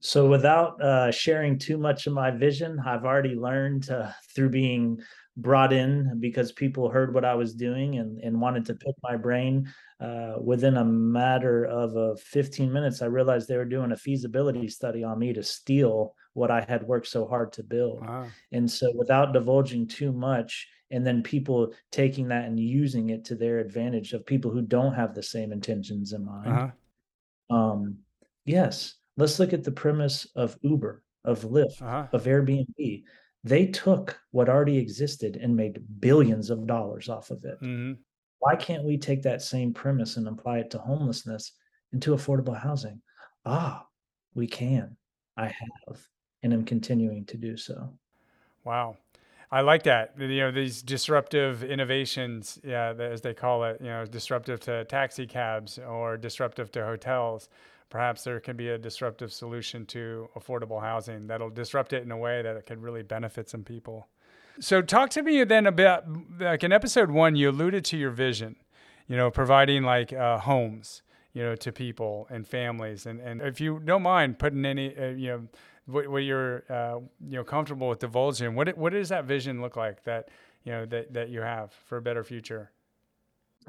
[0.00, 5.00] So, without uh, sharing too much of my vision, I've already learned uh, through being
[5.36, 9.16] brought in because people heard what I was doing and, and wanted to pick my
[9.16, 9.72] brain.
[10.00, 14.68] Uh, within a matter of uh, 15 minutes, I realized they were doing a feasibility
[14.68, 18.02] study on me to steal what I had worked so hard to build.
[18.02, 18.26] Wow.
[18.52, 23.34] And so, without divulging too much, and then people taking that and using it to
[23.34, 26.48] their advantage of people who don't have the same intentions in mind.
[26.48, 27.54] Uh-huh.
[27.54, 27.98] Um,
[28.44, 32.06] yes, let's look at the premise of Uber, of Lyft, uh-huh.
[32.12, 33.04] of Airbnb
[33.44, 37.60] they took what already existed and made billions of dollars off of it.
[37.60, 37.92] Mm-hmm.
[38.38, 41.52] Why can't we take that same premise and apply it to homelessness
[41.92, 43.00] and to affordable housing?
[43.44, 43.86] Ah,
[44.34, 44.96] we can.
[45.36, 45.98] I have
[46.42, 47.92] and am continuing to do so.
[48.64, 48.96] Wow.
[49.54, 50.14] I like that.
[50.18, 55.26] You know, these disruptive innovations, yeah, as they call it, you know, disruptive to taxi
[55.26, 57.48] cabs or disruptive to hotels
[57.94, 62.16] perhaps there can be a disruptive solution to affordable housing that'll disrupt it in a
[62.16, 64.08] way that it could really benefit some people.
[64.58, 66.04] So, talk to me then about
[66.40, 68.56] like in episode one, you alluded to your vision,
[69.06, 71.02] you know, providing like uh, homes,
[71.34, 73.06] you know, to people and families.
[73.06, 75.48] And, and if you don't mind putting any, uh, you know,
[75.86, 79.76] what, what you're, uh, you know, comfortable with divulging, what, what does that vision look
[79.76, 80.28] like that,
[80.64, 82.70] you know, that, that you have for a better future?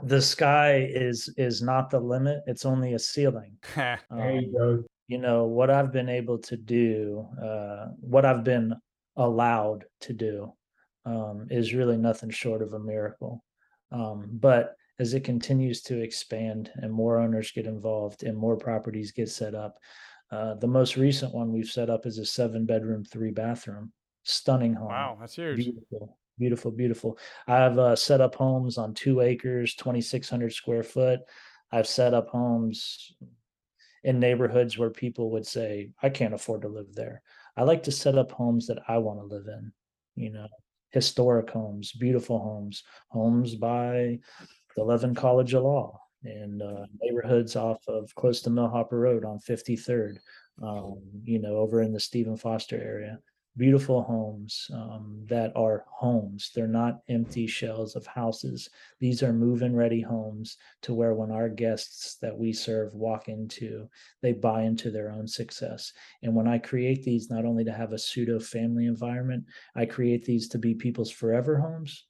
[0.04, 3.56] the sky is is not the limit it's only a ceiling.
[3.76, 4.84] There um, you go.
[5.08, 8.74] You know what i've been able to do uh, what i've been
[9.18, 10.52] allowed to do
[11.06, 13.44] um, is really nothing short of a miracle.
[13.92, 19.12] Um, but as it continues to expand and more owners get involved and more properties
[19.12, 19.78] get set up
[20.32, 23.92] uh, the most recent one we've set up is a seven bedroom three bathroom
[24.24, 27.18] stunning home wow that's huge beautiful beautiful, beautiful.
[27.48, 31.22] I've uh, set up homes on two acres, 2,600 square foot.
[31.72, 33.14] I've set up homes
[34.04, 37.22] in neighborhoods where people would say, I can't afford to live there.
[37.58, 39.72] I like to set up homes that I want to live in,
[40.16, 40.48] you know,
[40.92, 44.20] historic homes, beautiful homes, homes by
[44.76, 49.40] the Levin College of Law and uh, neighborhoods off of close to Millhopper Road on
[49.40, 50.18] 53rd,
[50.62, 53.20] um, you know, over in the Stephen Foster area
[53.58, 56.52] beautiful homes um, that are homes.
[56.54, 58.70] They're not empty shells of houses.
[59.00, 63.30] These are move in ready homes to where when our guests that we serve walk
[63.30, 63.90] into,
[64.22, 65.94] they buy into their own success.
[66.22, 70.26] And when I create these, not only to have a pseudo family environment, I create
[70.26, 72.06] these to be people's forever homes.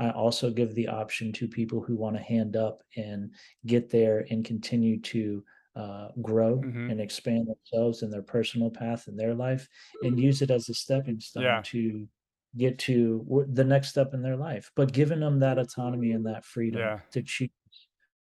[0.00, 3.30] I also give the option to people who want to hand up and
[3.66, 5.44] get there and continue to
[5.76, 6.90] uh, grow mm-hmm.
[6.90, 9.68] and expand themselves in their personal path in their life
[10.02, 11.60] and use it as a stepping stone yeah.
[11.64, 12.08] to
[12.56, 16.44] get to the next step in their life but giving them that autonomy and that
[16.44, 16.98] freedom yeah.
[17.12, 17.50] to choose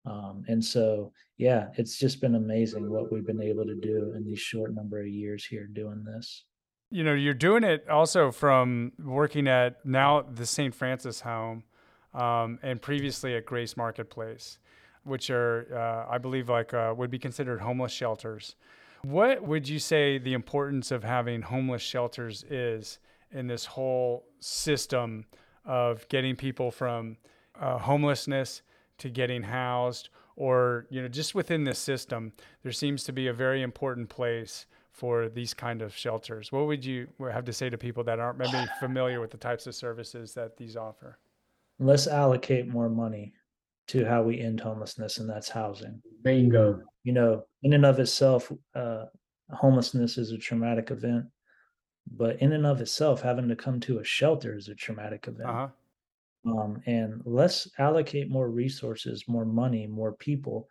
[0.07, 4.25] um, and so yeah it's just been amazing what we've been able to do in
[4.25, 6.45] these short number of years here doing this
[6.91, 11.65] you know you're doing it also from working at now the st francis home
[12.15, 14.59] um, and previously at grace marketplace
[15.07, 18.57] which are, uh, I believe, like uh, would be considered homeless shelters.
[19.03, 22.99] What would you say the importance of having homeless shelters is
[23.31, 25.27] in this whole system
[25.65, 27.17] of getting people from
[27.61, 28.63] uh, homelessness
[28.99, 33.33] to getting housed, or you know, just within this system, there seems to be a
[33.33, 34.67] very important place
[34.97, 36.51] for these kind of shelters.
[36.51, 39.67] What would you have to say to people that aren't maybe familiar with the types
[39.67, 41.19] of services that these offer?
[41.79, 43.35] Let's allocate more money
[43.89, 46.01] to how we end homelessness, and that's housing.
[46.23, 46.81] Bingo.
[47.05, 49.05] You know, in and of itself, uh,
[49.51, 51.27] homelessness is a traumatic event,
[52.11, 55.51] but in and of itself, having to come to a shelter is a traumatic event.
[55.51, 55.69] Uh-huh.
[56.59, 60.69] Um, and let's allocate more resources, more money, more people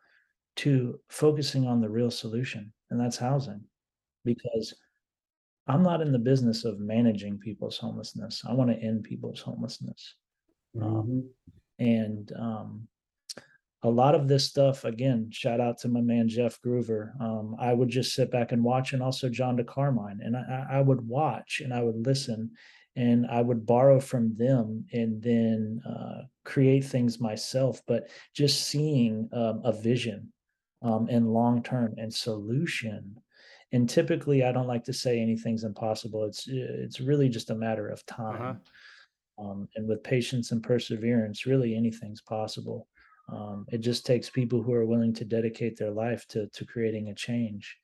[0.57, 3.61] to focusing on the real solution, and that's housing.
[4.25, 4.73] Because
[5.67, 8.43] I'm not in the business of managing people's homelessness.
[8.47, 10.15] I want to end people's homelessness.
[10.75, 11.29] Mhm.
[11.79, 12.87] And um,
[13.83, 17.19] a lot of this stuff, again, shout out to my man Jeff Groover.
[17.21, 20.77] Um, I would just sit back and watch, and also John DeCarmine, and I, I
[20.77, 22.51] I would watch and I would listen,
[22.95, 27.81] and I would borrow from them, and then uh, create things myself.
[27.87, 30.33] But just seeing um, a vision
[30.81, 33.17] um, and long term and solution.
[33.71, 36.23] And typically, I don't like to say anything's impossible.
[36.25, 38.55] It's it's really just a matter of Uh-huh.
[38.55, 38.61] time.
[39.37, 42.89] Um, and with patience and perseverance, really anything's possible.
[43.29, 47.09] Um, it just takes people who are willing to dedicate their life to to creating
[47.09, 47.77] a change.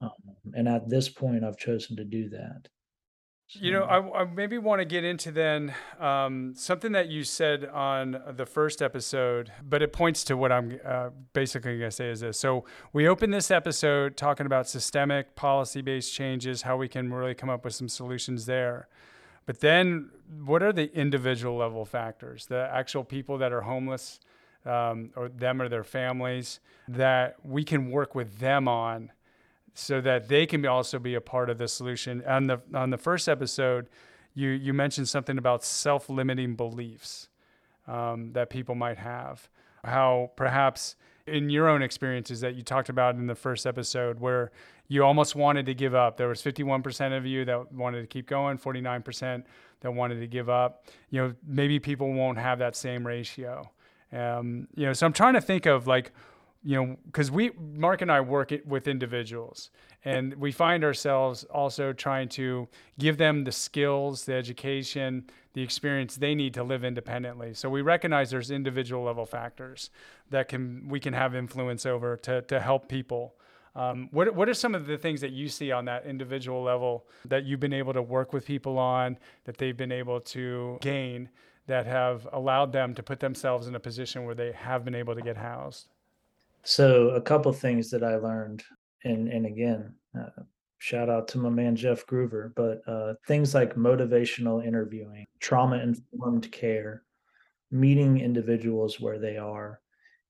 [0.00, 0.12] Um,
[0.54, 2.68] and at this point, I've chosen to do that.
[3.50, 7.64] You know, I, I maybe want to get into then um, something that you said
[7.64, 12.10] on the first episode, but it points to what I'm uh, basically going to say
[12.10, 12.40] is this.
[12.40, 17.34] So, we opened this episode talking about systemic policy based changes, how we can really
[17.34, 18.88] come up with some solutions there.
[19.46, 20.10] But then,
[20.44, 24.18] what are the individual level factors, the actual people that are homeless,
[24.64, 29.12] um, or them or their families, that we can work with them on
[29.78, 32.24] so that they can also be a part of the solution.
[32.26, 33.88] On the on the first episode,
[34.34, 37.28] you you mentioned something about self-limiting beliefs
[37.86, 39.48] um, that people might have.
[39.84, 44.50] How perhaps in your own experiences that you talked about in the first episode, where
[44.88, 46.16] you almost wanted to give up.
[46.16, 49.42] There was 51% of you that wanted to keep going, 49%
[49.80, 50.84] that wanted to give up.
[51.10, 53.68] You know, maybe people won't have that same ratio.
[54.12, 56.12] Um, you know, so I'm trying to think of like
[56.66, 59.70] you know, because we, Mark and I work it with individuals,
[60.04, 62.66] and we find ourselves also trying to
[62.98, 67.54] give them the skills, the education, the experience they need to live independently.
[67.54, 69.90] So we recognize there's individual level factors
[70.30, 73.36] that can we can have influence over to to help people.
[73.76, 77.06] Um, what what are some of the things that you see on that individual level
[77.26, 81.28] that you've been able to work with people on that they've been able to gain
[81.68, 85.14] that have allowed them to put themselves in a position where they have been able
[85.14, 85.86] to get housed?
[86.66, 88.64] So a couple things that I learned,
[89.04, 90.42] and and again, uh,
[90.78, 96.50] shout out to my man Jeff Groover, but uh, things like motivational interviewing, trauma informed
[96.50, 97.04] care,
[97.70, 99.80] meeting individuals where they are,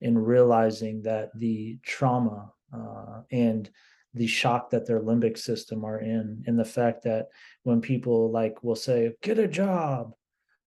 [0.03, 3.71] and realizing that the trauma uh, and
[4.13, 7.29] the shock that their limbic system are in, and the fact that
[7.63, 10.13] when people like will say, "Get a job,"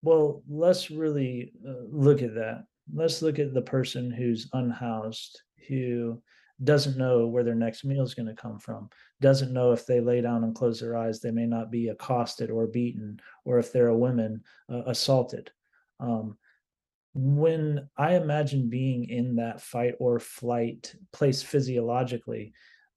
[0.02, 2.64] well, let's really uh, look at that.
[2.92, 6.22] Let's look at the person who's unhoused, who
[6.62, 10.00] doesn't know where their next meal is going to come from, doesn't know if they
[10.00, 13.72] lay down and close their eyes, they may not be accosted or beaten, or if
[13.72, 15.50] they're a woman, uh, assaulted.
[15.98, 16.36] Um,
[17.14, 22.52] when I imagine being in that fight or flight place physiologically,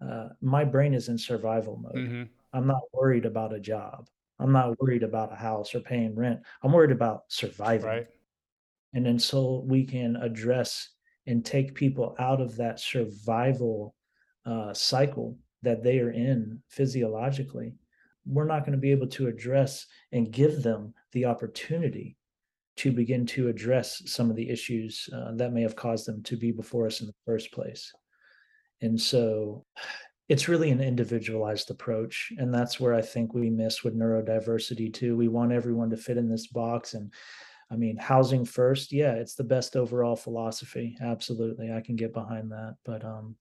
[0.05, 1.95] uh, my brain is in survival mode.
[1.95, 2.23] Mm-hmm.
[2.51, 4.07] I'm not worried about a job.
[4.39, 6.41] I'm not worried about a house or paying rent.
[6.61, 7.87] I'm worried about surviving.
[7.87, 8.07] Right.
[8.93, 10.89] And until we can address
[11.27, 13.95] and take people out of that survival
[14.45, 17.73] uh, cycle that they are in physiologically,
[18.25, 22.17] we're not going to be able to address and give them the opportunity
[22.75, 26.35] to begin to address some of the issues uh, that may have caused them to
[26.35, 27.91] be before us in the first place.
[28.81, 29.65] And so
[30.29, 32.31] it's really an individualized approach.
[32.37, 35.15] And that's where I think we miss with neurodiversity too.
[35.15, 36.93] We want everyone to fit in this box.
[36.93, 37.13] And
[37.71, 40.97] I mean, housing first, yeah, it's the best overall philosophy.
[41.01, 41.71] Absolutely.
[41.71, 42.75] I can get behind that.
[42.85, 43.35] But um,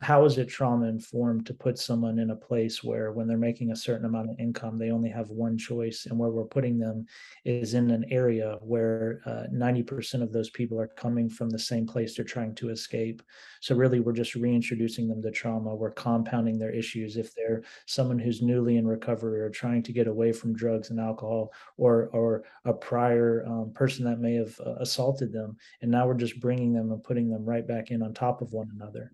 [0.00, 3.72] how is it trauma informed to put someone in a place where when they're making
[3.72, 7.04] a certain amount of income they only have one choice and where we're putting them
[7.44, 11.84] is in an area where uh, 90% of those people are coming from the same
[11.84, 13.22] place they're trying to escape?
[13.60, 15.74] So really we're just reintroducing them to trauma.
[15.74, 17.16] We're compounding their issues.
[17.16, 21.00] If they're someone who's newly in recovery or trying to get away from drugs and
[21.00, 26.06] alcohol or or a prior um, person that may have uh, assaulted them and now
[26.06, 29.12] we're just bringing them and putting them right back in on top of one another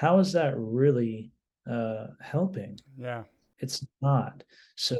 [0.00, 1.30] how is that really
[1.70, 2.80] uh, helping?
[2.96, 3.24] Yeah.
[3.58, 4.42] It's not.
[4.74, 4.96] So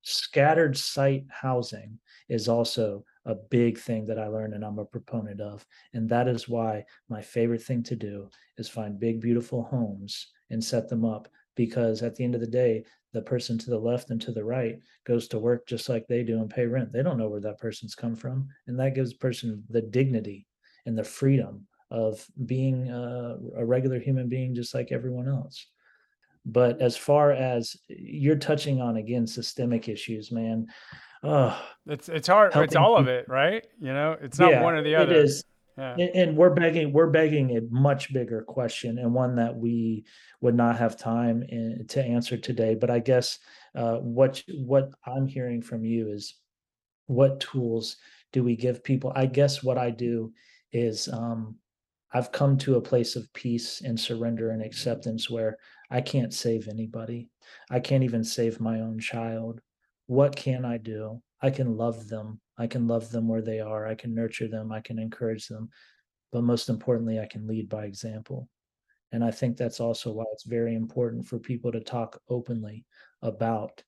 [0.00, 1.98] scattered site housing
[2.30, 5.66] is also a big thing that I learned and I'm a proponent of.
[5.92, 10.64] And that is why my favorite thing to do is find big, beautiful homes and
[10.64, 11.28] set them up.
[11.54, 14.42] Because at the end of the day, the person to the left and to the
[14.42, 16.90] right goes to work just like they do and pay rent.
[16.90, 18.48] They don't know where that person's come from.
[18.66, 20.46] And that gives a person the dignity
[20.86, 25.66] and the freedom of being uh, a regular human being just like everyone else.
[26.44, 30.66] but as far as you're touching on again systemic issues man.
[31.22, 33.64] Oh it's it's hard it's all of it right?
[33.80, 35.14] You know it's not yeah one or the other.
[35.14, 35.44] is.
[35.78, 35.92] Yeah.
[35.92, 40.04] And, and we're begging we're begging a much bigger question and one that we
[40.40, 42.74] would not have time in, to answer today.
[42.74, 43.38] But i guess
[43.74, 46.34] uh, what what i'm hearing from you is
[47.06, 47.96] what tools
[48.32, 49.12] do we give people?
[49.14, 50.32] I guess what i do
[50.72, 51.56] is um,
[52.12, 55.56] i've come to a place of peace and surrender and acceptance where
[55.90, 57.28] i can't save anybody.
[57.70, 59.60] I can't even save my own child.
[60.06, 61.22] What can i do?
[61.40, 62.40] I can love them.
[62.56, 63.86] I can love them where they are.
[63.86, 64.70] I can nurture them.
[64.70, 65.70] I can encourage them.
[66.30, 68.48] But most importantly i can lead by example.
[69.12, 72.84] And i think that's also why it's very important for people to talk openly
[73.22, 73.82] about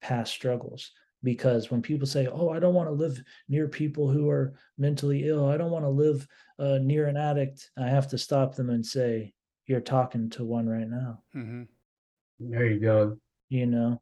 [0.00, 0.92] past struggles
[1.22, 5.28] because when people say oh i don't want to live near people who are mentally
[5.28, 5.48] ill.
[5.48, 6.26] I don't want to live
[6.58, 9.32] uh, near an addict i have to stop them and say
[9.66, 11.22] you're talking to one right now.
[11.32, 11.62] Hmm
[12.40, 13.18] There you go.
[13.50, 14.00] you know?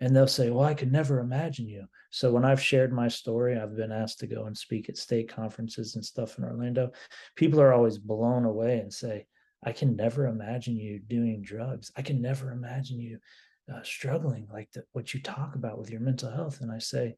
[0.00, 1.86] And they'll say well i could never imagine you.
[2.10, 5.28] So when i've shared my story i've been asked to go and speak at state
[5.28, 6.90] conferences and stuff in orlando
[7.36, 9.26] people are always blown away and say
[9.64, 11.90] i can never imagine you doing drugs.
[11.96, 13.18] I can never imagine you
[13.74, 17.14] uh, struggling like the, what you talk about with your mental health and i say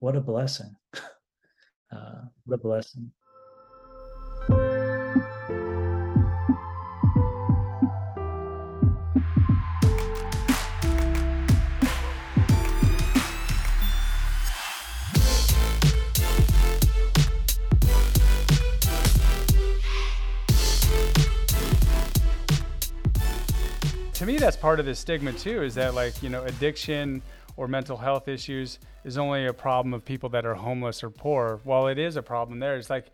[0.00, 0.74] what a blessing.
[1.90, 3.10] Uh, what a blessing
[24.28, 27.22] me that's part of the stigma too is that like you know addiction
[27.56, 31.60] or mental health issues is only a problem of people that are homeless or poor.
[31.64, 33.06] While it is a problem there it's like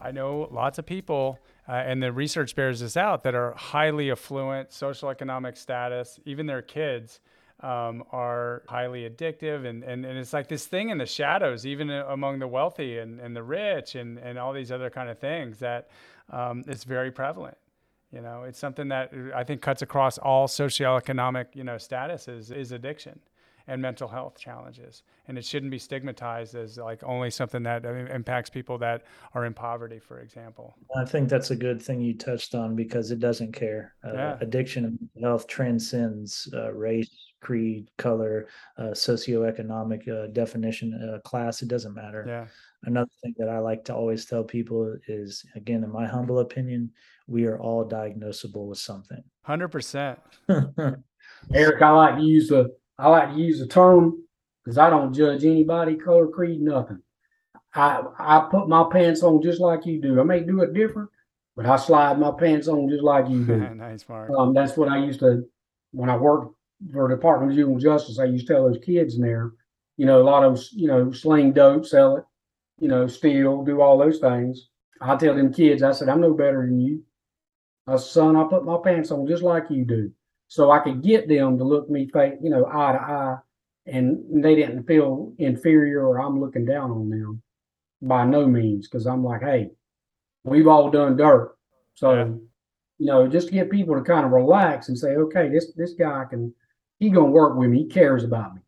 [0.00, 4.12] i know lots of people uh, and the research bears this out that are highly
[4.12, 7.18] affluent social economic status even their kids
[7.58, 11.90] um, are highly addictive and, and, and it's like this thing in the shadows even
[11.90, 15.58] among the wealthy and, and the rich and, and all these other kind of things
[15.58, 15.88] that
[16.30, 17.58] um, it's very prevalent
[18.12, 22.54] you know, it's something that uh, I think cuts across all socioeconomic, you know, statuses
[22.54, 23.18] is addiction
[23.68, 25.02] and mental health challenges.
[25.26, 29.02] And it shouldn't be stigmatized as like only something that impacts people that
[29.34, 30.76] are in poverty, for example.
[30.96, 33.94] I think that's a good thing you touched on because it doesn't care.
[34.04, 34.38] Uh, Yeah.
[34.40, 38.46] Addiction and mental health transcends uh, race, creed, color,
[38.78, 41.60] uh, socioeconomic uh, definition, uh, class.
[41.60, 42.24] It doesn't matter.
[42.26, 42.46] Yeah.
[42.84, 46.90] Another thing that I like to always tell people is, again, in my humble opinion,
[47.26, 49.22] we are all diagnosable with something.
[49.48, 50.18] 100%.
[51.54, 54.22] Eric, I like to use the I like to use the term
[54.64, 57.02] because I don't judge anybody, color, creed, nothing.
[57.74, 60.20] I I put my pants on just like you do.
[60.20, 61.10] I may do it different,
[61.54, 63.58] but I slide my pants on just like you do.
[63.74, 64.30] nice, Mark.
[64.30, 65.44] Um, that's what I used to
[65.92, 66.54] when I worked
[66.92, 68.18] for the Department of Juvenile Justice.
[68.18, 69.52] I used to tell those kids in there,
[69.96, 72.24] you know, a lot of them, you know, sling dope, sell it,
[72.78, 74.68] you know, steal, do all those things.
[75.00, 77.02] I tell them kids, I said, I'm no better than you.
[77.86, 80.10] I said, son, I put my pants on just like you do,
[80.48, 83.36] so I could get them to look me face, you know, eye to eye,
[83.86, 87.42] and they didn't feel inferior or I'm looking down on them
[88.02, 89.70] by no means, because I'm like, hey,
[90.44, 91.56] we've all done dirt,
[91.94, 92.24] so Yeah.
[92.98, 95.92] you know, just to get people to kind of relax and say, okay, this this
[95.92, 96.54] guy can,
[96.98, 97.82] he gonna work with me.
[97.84, 98.62] He cares about me.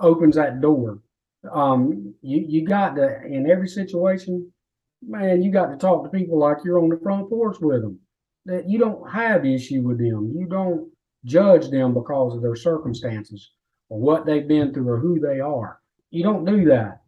[0.00, 0.98] Opens that door.
[1.52, 4.50] Um, you you got to in every situation,
[5.06, 5.42] man.
[5.42, 7.98] You got to talk to people like you're on the front porch with them.
[8.46, 10.32] That you don't have issue with them.
[10.36, 10.90] You don't
[11.24, 13.50] judge them because of their circumstances
[13.88, 15.80] or what they've been through or who they are.
[16.10, 17.00] You don't do that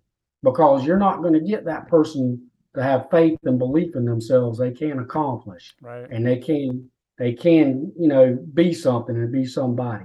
[0.43, 4.59] because you're not going to get that person to have faith and belief in themselves.
[4.59, 6.11] They can accomplish Right.
[6.11, 10.05] and they can they can you know be something and be somebody.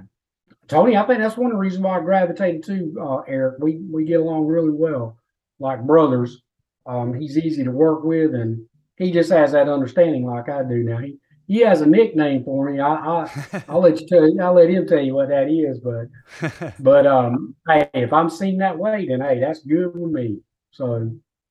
[0.68, 3.56] Tony, I think that's one of the reasons why I gravitated to uh, Eric.
[3.60, 5.18] We we get along really well,
[5.58, 6.42] like brothers.
[6.86, 10.82] Um, he's easy to work with, and he just has that understanding like I do.
[10.82, 12.80] Now he he has a nickname for me.
[12.80, 16.74] I, I I'll let you tell I'll let him tell you what that is, but
[16.80, 20.38] but um, hey, if I'm seen that way, then hey, that's good with me.
[20.70, 21.10] So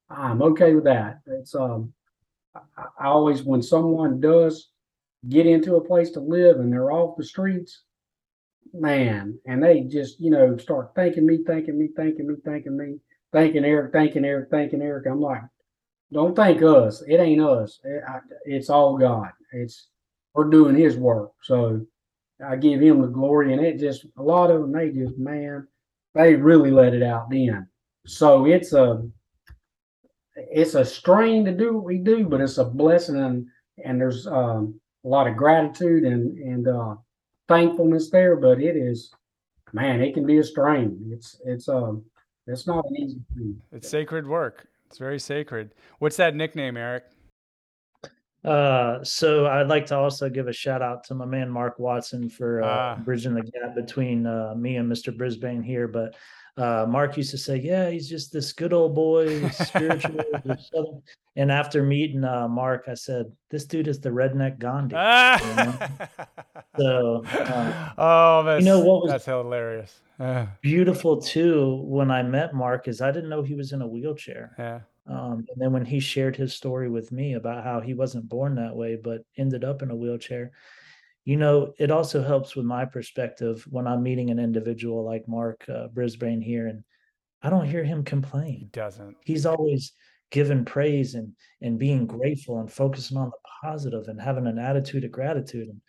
[0.10, 1.20] I'm okay with that.
[1.28, 1.94] It's um,
[2.56, 4.70] I, I always when someone does
[5.30, 7.84] get into a place to live and they're off the streets,
[8.74, 13.00] man, and they just you know start thanking me, thanking me, thanking me, thanking me,
[13.32, 15.08] thanking Eric, thanking Eric, thanking Eric.
[15.08, 15.42] I'm like,
[16.12, 17.02] don't thank us.
[17.08, 17.80] It ain't us.
[17.84, 19.32] It- I- it's all God.
[19.52, 19.90] It's
[20.34, 21.32] we're doing His work.
[21.44, 21.86] So
[22.46, 25.68] I give Him the glory, and it just a lot of them they just man,
[26.16, 27.68] they really let it out then.
[28.06, 29.08] So it's a
[30.36, 33.48] it's a strain to do what we do, but it's a blessing and
[33.84, 36.96] and there's um, a lot of gratitude and and uh,
[37.48, 39.12] thankfulness there, but it is,
[39.74, 41.00] man, it can be a strain.
[41.12, 42.04] It's it's um
[42.48, 43.62] it's not an easy thing.
[43.72, 44.68] It's sacred work.
[44.88, 45.74] It's very sacred.
[46.00, 47.06] What's that nickname, Eric?
[48.44, 52.30] Uh, so I'd like to also give a shout out to my man Mark Watson
[52.30, 52.96] for uh, Ah.
[52.98, 55.16] bridging the gap between uh, me and Mr.
[55.18, 55.88] Brisbane here.
[55.88, 56.16] But
[56.58, 61.04] uh, Mark used to say, "Yeah, he's just this good old boy, spiritual."
[61.36, 65.90] and after meeting uh, Mark, I said, "This dude is the redneck Gandhi." Ah!
[66.76, 70.02] So, uh, oh, that's, know what was- that's hilarious.
[70.20, 71.82] Uh, Beautiful too.
[71.84, 74.56] When I met Mark, is I didn't know he was in a wheelchair.
[74.58, 74.80] yeah.
[75.06, 78.56] Um, and then when he shared his story with me about how he wasn't born
[78.56, 80.52] that way, but ended up in a wheelchair,
[81.26, 85.64] you know, it also helps with my perspective when I'm meeting an individual like Mark
[85.70, 86.84] uh, Brisbane here, and
[87.42, 88.58] I don't hear him complain.
[88.60, 89.16] He doesn't.
[89.24, 89.94] He's always
[90.32, 95.04] giving praise and and being grateful and focusing on the positive and having an attitude
[95.04, 95.70] of gratitude.
[95.70, 95.82] And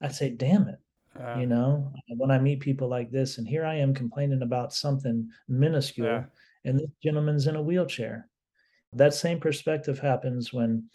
[0.00, 0.78] I say, damn it,
[1.18, 4.72] Uh, you know, when I meet people like this, and here I am complaining about
[4.72, 6.24] something minuscule, Yeah.
[6.64, 8.28] and this gentleman's in a wheelchair.
[8.92, 10.88] That same perspective happens when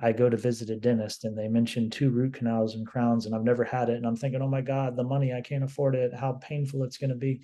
[0.00, 3.34] I go to visit a dentist and they mention two root canals and crowns, and
[3.34, 3.96] I've never had it.
[3.96, 6.98] And I'm thinking, oh my God, the money, I can't afford it, how painful it's
[6.98, 7.40] going to be.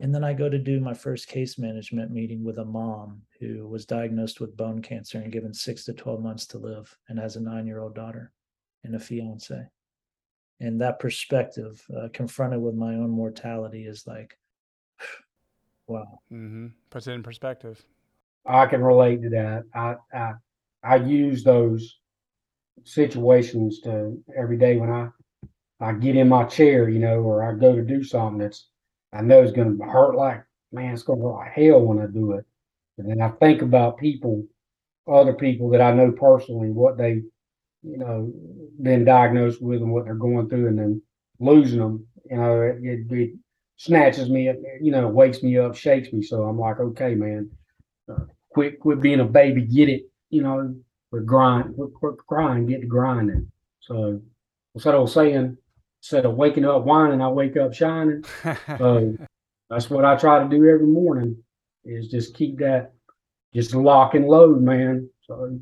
[0.00, 3.66] And then I go to do my first case management meeting with a mom who
[3.66, 7.36] was diagnosed with bone cancer and given six to 12 months to live and has
[7.36, 8.32] a nine year old daughter
[8.84, 9.66] and a fiance.
[10.60, 14.36] And that perspective, uh, confronted with my own mortality, is like,
[15.86, 16.20] wow.
[16.28, 17.82] hmm Puts it in perspective.
[18.44, 19.64] I can relate to that.
[19.74, 20.34] I I
[20.86, 21.98] I use those
[22.84, 25.08] situations to every day when I
[25.80, 28.68] I get in my chair, you know, or I go to do something that's
[29.12, 32.00] I know is going to hurt like man, it's going to hurt like hell when
[32.00, 32.44] I do it.
[32.98, 34.44] And then I think about people,
[35.08, 37.22] other people that I know personally, what they,
[37.82, 38.32] you know,
[38.82, 41.02] been diagnosed with and what they're going through, and then
[41.40, 42.06] losing them.
[42.30, 43.30] You know, it, it, it
[43.76, 46.22] snatches me, up, you know, wakes me up, shakes me.
[46.22, 47.50] So I'm like, okay, man,
[48.10, 50.74] uh, quit, quit being a baby, get it, you know,
[51.10, 53.50] we're grind, we're crying, get to grinding.
[53.80, 54.20] So
[54.72, 55.56] what's that old saying?
[56.00, 58.24] Instead of waking up whining, I wake up shining.
[58.78, 59.16] So
[59.70, 61.36] that's what I try to do every morning
[61.84, 62.92] is just keep that
[63.54, 65.08] just lock and load, man.
[65.22, 65.60] So as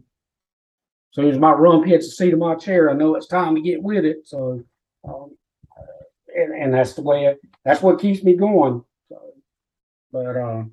[1.12, 3.62] soon as my rump hits the seat of my chair, I know it's time to
[3.62, 4.26] get with it.
[4.26, 4.62] So
[5.06, 5.36] um,
[6.34, 8.84] and, and that's the way it, that's what keeps me going.
[9.08, 9.20] So,
[10.12, 10.64] but uh,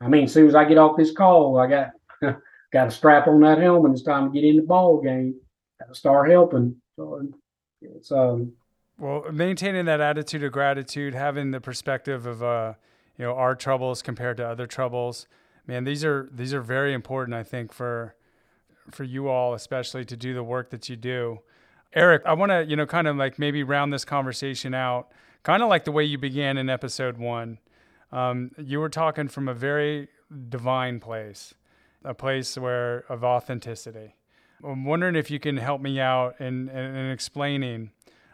[0.00, 1.90] I mean, as soon as I get off this call, I got
[2.72, 3.92] got to strap on that helmet.
[3.92, 5.34] It's time to get in the ball game.
[5.80, 6.76] Got to start helping.
[6.96, 7.22] So
[7.80, 8.52] it's um
[8.98, 12.74] Well, maintaining that attitude of gratitude, having the perspective of uh,
[13.16, 15.26] you know, our troubles compared to other troubles,
[15.66, 18.14] man, these are these are very important, I think, for
[18.90, 21.40] for you all, especially to do the work that you do.
[21.92, 25.08] Eric, I want to, you know, kind of like maybe round this conversation out,
[25.42, 27.58] kind of like the way you began in episode one.
[28.12, 30.08] Um, you were talking from a very
[30.48, 31.54] divine place,
[32.04, 34.14] a place where of authenticity.
[34.64, 37.90] I'm wondering if you can help me out in, in, in explaining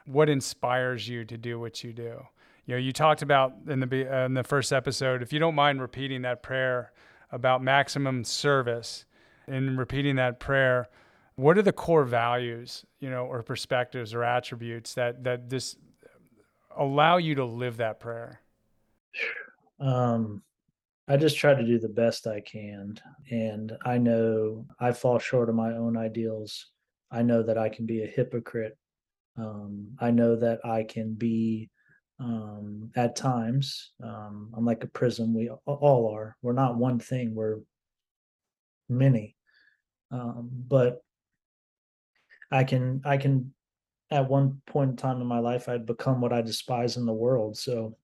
[0.07, 2.27] what inspires you to do what you do.
[2.67, 5.23] You know, you talked about in the in the first episode.
[5.23, 6.93] If you don't mind repeating that prayer
[7.31, 9.05] about maximum service,
[9.47, 10.89] and repeating that prayer,
[11.37, 15.77] what are the core values, you know, or perspectives or attributes that that this
[16.77, 18.41] allow you to live that prayer?
[19.81, 20.43] Um,
[21.07, 22.99] I just try to do the best I can.
[23.31, 26.71] And I know I fall short of my own ideals.
[27.11, 28.79] I know that I can be a hypocrite.
[29.37, 31.69] Um, I know that I can be,
[32.21, 35.35] um, at times, um, I'm like a prism.
[35.35, 36.37] We all are.
[36.41, 37.59] We're not one thing, we're
[38.89, 39.37] many.
[40.11, 41.03] Um, but
[42.51, 43.53] I can, I can,
[44.11, 47.13] at one point in time in my life, I'd become what I despise in the
[47.13, 47.59] world.
[47.59, 47.97] So,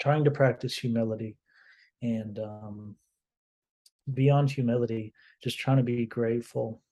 [0.00, 1.36] trying to practice humility
[2.02, 2.96] and um,
[4.12, 6.82] beyond humility, just trying to be grateful.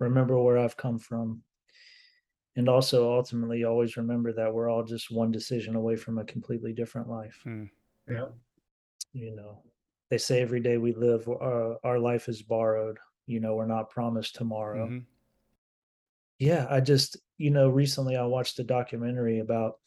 [0.00, 1.42] Remember where I've come from.
[2.56, 6.72] And also, ultimately, always remember that we're all just one decision away from a completely
[6.72, 7.38] different life.
[7.44, 7.64] Hmm.
[8.10, 8.26] yeah.
[9.12, 9.62] You know,
[10.10, 12.98] they say every day we live, our, our life is borrowed.
[13.26, 14.88] You know, we're not promised tomorrow.
[14.88, 15.04] Mhm.
[16.38, 19.78] Yeah, I just, you know, recently I watched a documentary about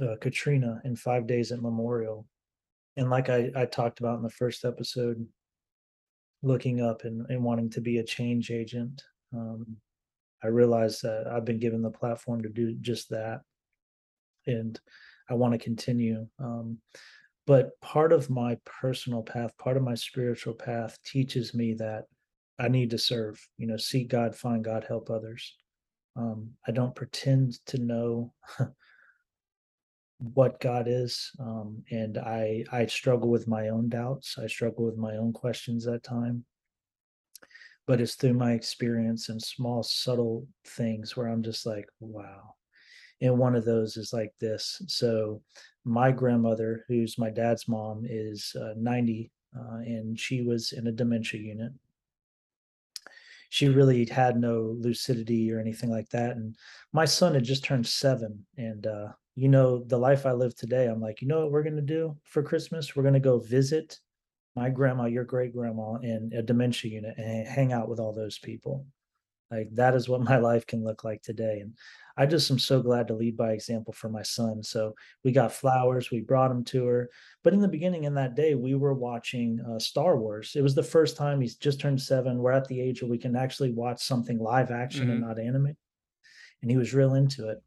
[0.00, 2.26] uh, Katrina in Five Days at Memorial.
[2.96, 5.26] And like I, I talked about in the first episode,
[6.42, 9.02] looking up and, and wanting to be a change agent,
[9.34, 9.76] um,
[10.42, 13.42] I realized that I've been given the platform to do just that.
[14.46, 14.78] And
[15.28, 16.26] I want to continue.
[16.38, 16.78] Um,
[17.46, 22.04] but part of my personal path, part of my spiritual path teaches me that
[22.58, 25.54] I need to serve, you know, seek God, find God, help others.
[26.16, 28.32] Um, I don't pretend to know
[30.20, 34.36] what God is, um, and I I struggle with my own doubts.
[34.38, 36.44] I struggle with my own questions at time.
[37.86, 42.54] But it's through my experience and small subtle things where I'm just like, wow.
[43.20, 44.80] And one of those is like this.
[44.86, 45.42] So
[45.84, 50.92] my grandmother, who's my dad's mom, is uh, 90, uh, and she was in a
[50.92, 51.72] dementia unit
[53.50, 56.36] she really had no lucidity or anything like that.
[56.36, 56.56] And
[56.92, 58.46] my son had just turned seven.
[58.56, 59.08] And, uh,
[59.40, 61.80] you know, the life I live today, I'm like, you know what we're going to
[61.80, 62.94] do for Christmas?
[62.94, 63.98] We're going to go visit
[64.54, 68.38] my grandma, your great grandma, in a dementia unit and hang out with all those
[68.38, 68.84] people.
[69.50, 71.60] Like that is what my life can look like today.
[71.60, 71.72] And
[72.18, 74.62] I just am so glad to lead by example for my son.
[74.62, 77.08] So we got flowers, we brought him to her.
[77.42, 80.52] But in the beginning, in that day, we were watching uh, Star Wars.
[80.54, 82.40] It was the first time he's just turned seven.
[82.40, 85.12] We're at the age where we can actually watch something live action mm-hmm.
[85.12, 85.74] and not anime.
[86.60, 87.62] And he was real into it.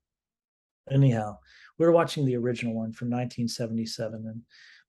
[0.92, 1.38] Anyhow,
[1.78, 4.26] we were watching the original one from 1977.
[4.28, 4.42] And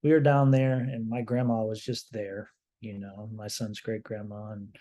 [0.03, 4.03] we were down there, and my grandma was just there, you know, my son's great
[4.03, 4.53] grandma.
[4.53, 4.77] And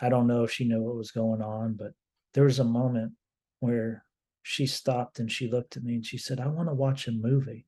[0.00, 1.92] I don't know if she knew what was going on, but
[2.34, 3.12] there was a moment
[3.60, 4.04] where
[4.42, 7.12] she stopped and she looked at me and she said, I want to watch a
[7.12, 7.66] movie.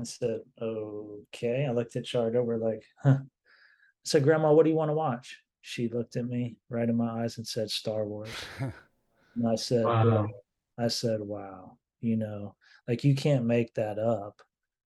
[0.00, 1.66] I said, okay.
[1.68, 2.44] I looked at Charda.
[2.44, 3.18] We're like, huh.
[3.20, 5.38] I said, Grandma, what do you want to watch?
[5.60, 8.28] She looked at me right in my eyes and said, Star Wars.
[8.58, 10.26] and I said, wow.
[10.78, 12.54] I said, wow, you know,
[12.86, 14.40] like you can't make that up.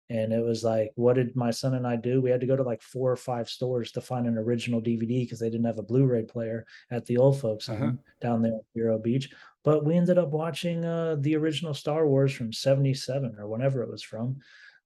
[0.09, 2.21] And it was like, what did my son and I do?
[2.21, 5.23] We had to go to like four or five stores to find an original DVD
[5.23, 7.93] because they didn't have a Blu-ray player at the old folks uh-huh.
[8.21, 9.31] down there at Vero Beach.
[9.63, 13.89] But we ended up watching uh, the original Star Wars from 77 or whenever it
[13.89, 14.37] was from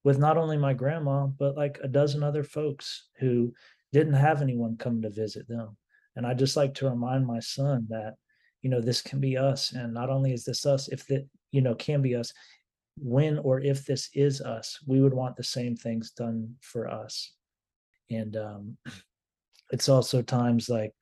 [0.05, 3.53] with not only my grandma, but like a dozen other folks who
[3.91, 5.75] didn't have anyone come to visit them.
[6.15, 8.15] And I just like to remind my son that,
[8.61, 9.73] you know, this can be us.
[9.73, 12.33] And not only is this us, if that, you know, can be us,
[12.97, 17.33] when or if this is us, we would want the same things done for us.
[18.09, 18.77] And um,
[19.71, 20.93] it's also times like,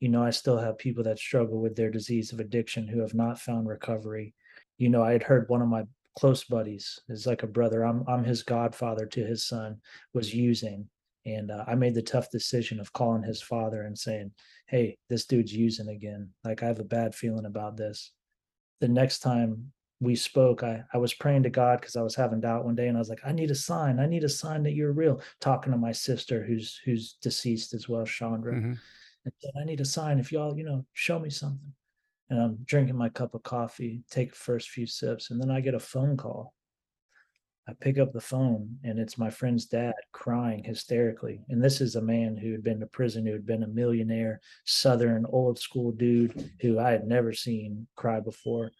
[0.00, 3.14] you know, I still have people that struggle with their disease of addiction who have
[3.14, 4.34] not found recovery.
[4.78, 5.84] You know, I had heard one of my
[6.16, 7.84] close buddies is like a brother.
[7.84, 9.80] I'm I'm his godfather to his son
[10.12, 10.88] was using,
[11.26, 14.30] and uh, I made the tough decision of calling his father and saying,
[14.66, 16.30] "Hey, this dude's using again.
[16.44, 18.12] Like I have a bad feeling about this."
[18.80, 22.40] The next time we spoke, I, I was praying to God because I was having
[22.40, 23.98] doubt one day and I was like, I need a sign.
[23.98, 25.20] I need a sign that you're real.
[25.40, 28.54] Talking to my sister who's who's deceased as well, Chandra.
[28.54, 28.72] Mm-hmm.
[29.24, 30.18] And said, I need a sign.
[30.18, 31.72] If y'all, you know, show me something.
[32.30, 35.60] And I'm drinking my cup of coffee, take the first few sips, and then I
[35.60, 36.54] get a phone call.
[37.66, 41.40] I pick up the phone and it's my friend's dad crying hysterically.
[41.48, 44.40] And this is a man who had been to prison, who had been a millionaire,
[44.66, 48.70] southern, old school dude who I had never seen cry before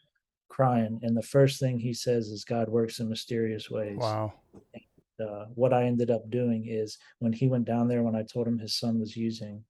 [0.55, 1.01] crying.
[1.03, 3.99] And the first thing he says is, God works in mysterious ways.
[3.99, 4.35] Wow.
[4.73, 8.23] And, uh, what I ended up doing is when he went down there, when I
[8.23, 9.65] told him his son was using,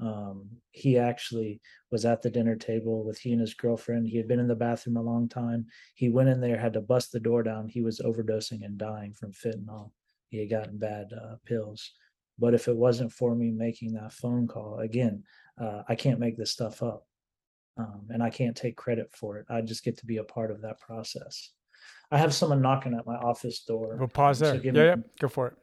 [0.00, 1.60] um, he actually
[1.90, 4.08] was at the dinner table with he and his girlfriend.
[4.08, 5.66] He had been in the bathroom a long time.
[5.94, 7.68] He went in there, had to bust the door down.
[7.68, 9.90] He was overdosing and dying from fentanyl.
[10.30, 11.92] He had gotten bad uh, pills.
[12.38, 15.24] But if it wasn't for me making that phone call, again,
[15.60, 17.04] uh, I can't make this stuff up
[17.76, 19.46] um, and I can't take credit for it.
[19.48, 21.50] I just get to be a part of that process.
[22.10, 23.96] I have someone knocking at my office door.
[23.98, 24.56] We'll pause there.
[24.56, 25.54] So yeah, me, yeah, go for it.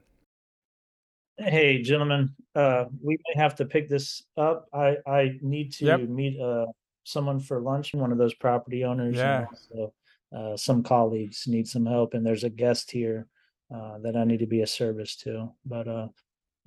[1.37, 4.67] Hey, gentlemen, uh, we may have to pick this up.
[4.73, 6.01] I I need to yep.
[6.01, 6.65] meet uh,
[7.03, 7.93] someone for lunch.
[7.93, 9.17] One of those property owners.
[9.17, 9.45] Yeah.
[9.51, 9.93] Also,
[10.35, 13.27] uh, some colleagues need some help, and there's a guest here
[13.73, 15.49] uh, that I need to be a service to.
[15.65, 16.07] But uh,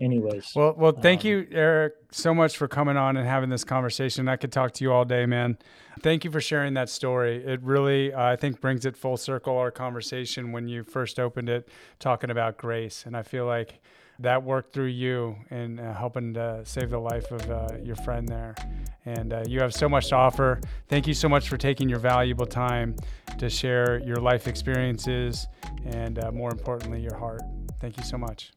[0.01, 0.53] anyways.
[0.55, 4.29] Well, well, thank um, you, Eric, so much for coming on and having this conversation.
[4.29, 5.59] I could talk to you all day, man.
[6.01, 7.45] Thank you for sharing that story.
[7.45, 11.49] It really, uh, I think, brings it full circle our conversation when you first opened
[11.49, 13.81] it, talking about grace, and I feel like
[14.21, 18.29] that worked through you in uh, helping to save the life of uh, your friend
[18.29, 18.55] there.
[19.07, 20.61] And uh, you have so much to offer.
[20.89, 22.97] Thank you so much for taking your valuable time
[23.39, 25.49] to share your life experiences
[25.87, 27.41] and, uh, more importantly, your heart.
[27.81, 28.53] Thank you so much.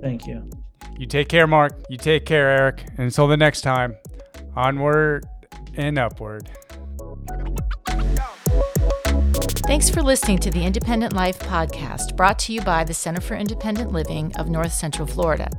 [0.00, 0.48] Thank you.
[0.96, 1.72] You take care, Mark.
[1.88, 2.84] You take care, Eric.
[2.90, 3.96] And until the next time,
[4.56, 5.26] onward
[5.76, 6.48] and upward.
[9.68, 13.36] Thanks for listening to the Independent Life podcast brought to you by the Center for
[13.36, 15.50] Independent Living of North Central Florida.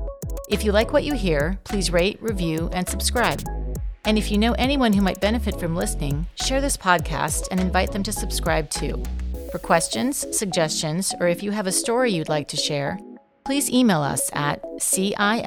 [0.50, 3.44] If you like what you hear, please rate, review, and subscribe.
[4.06, 7.92] And if you know anyone who might benefit from listening, share this podcast and invite
[7.92, 9.04] them to subscribe too.
[9.52, 12.98] For questions, suggestions, or if you have a story you'd like to share,
[13.46, 15.38] please email us at cilncf.org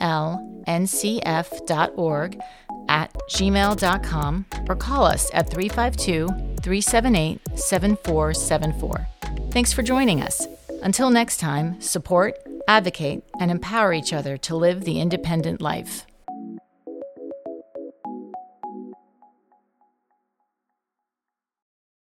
[2.89, 6.27] at gmail.com or call us at 352
[6.63, 9.09] 378 7474.
[9.51, 10.47] Thanks for joining us.
[10.83, 12.35] Until next time, support,
[12.67, 16.07] advocate, and empower each other to live the independent life.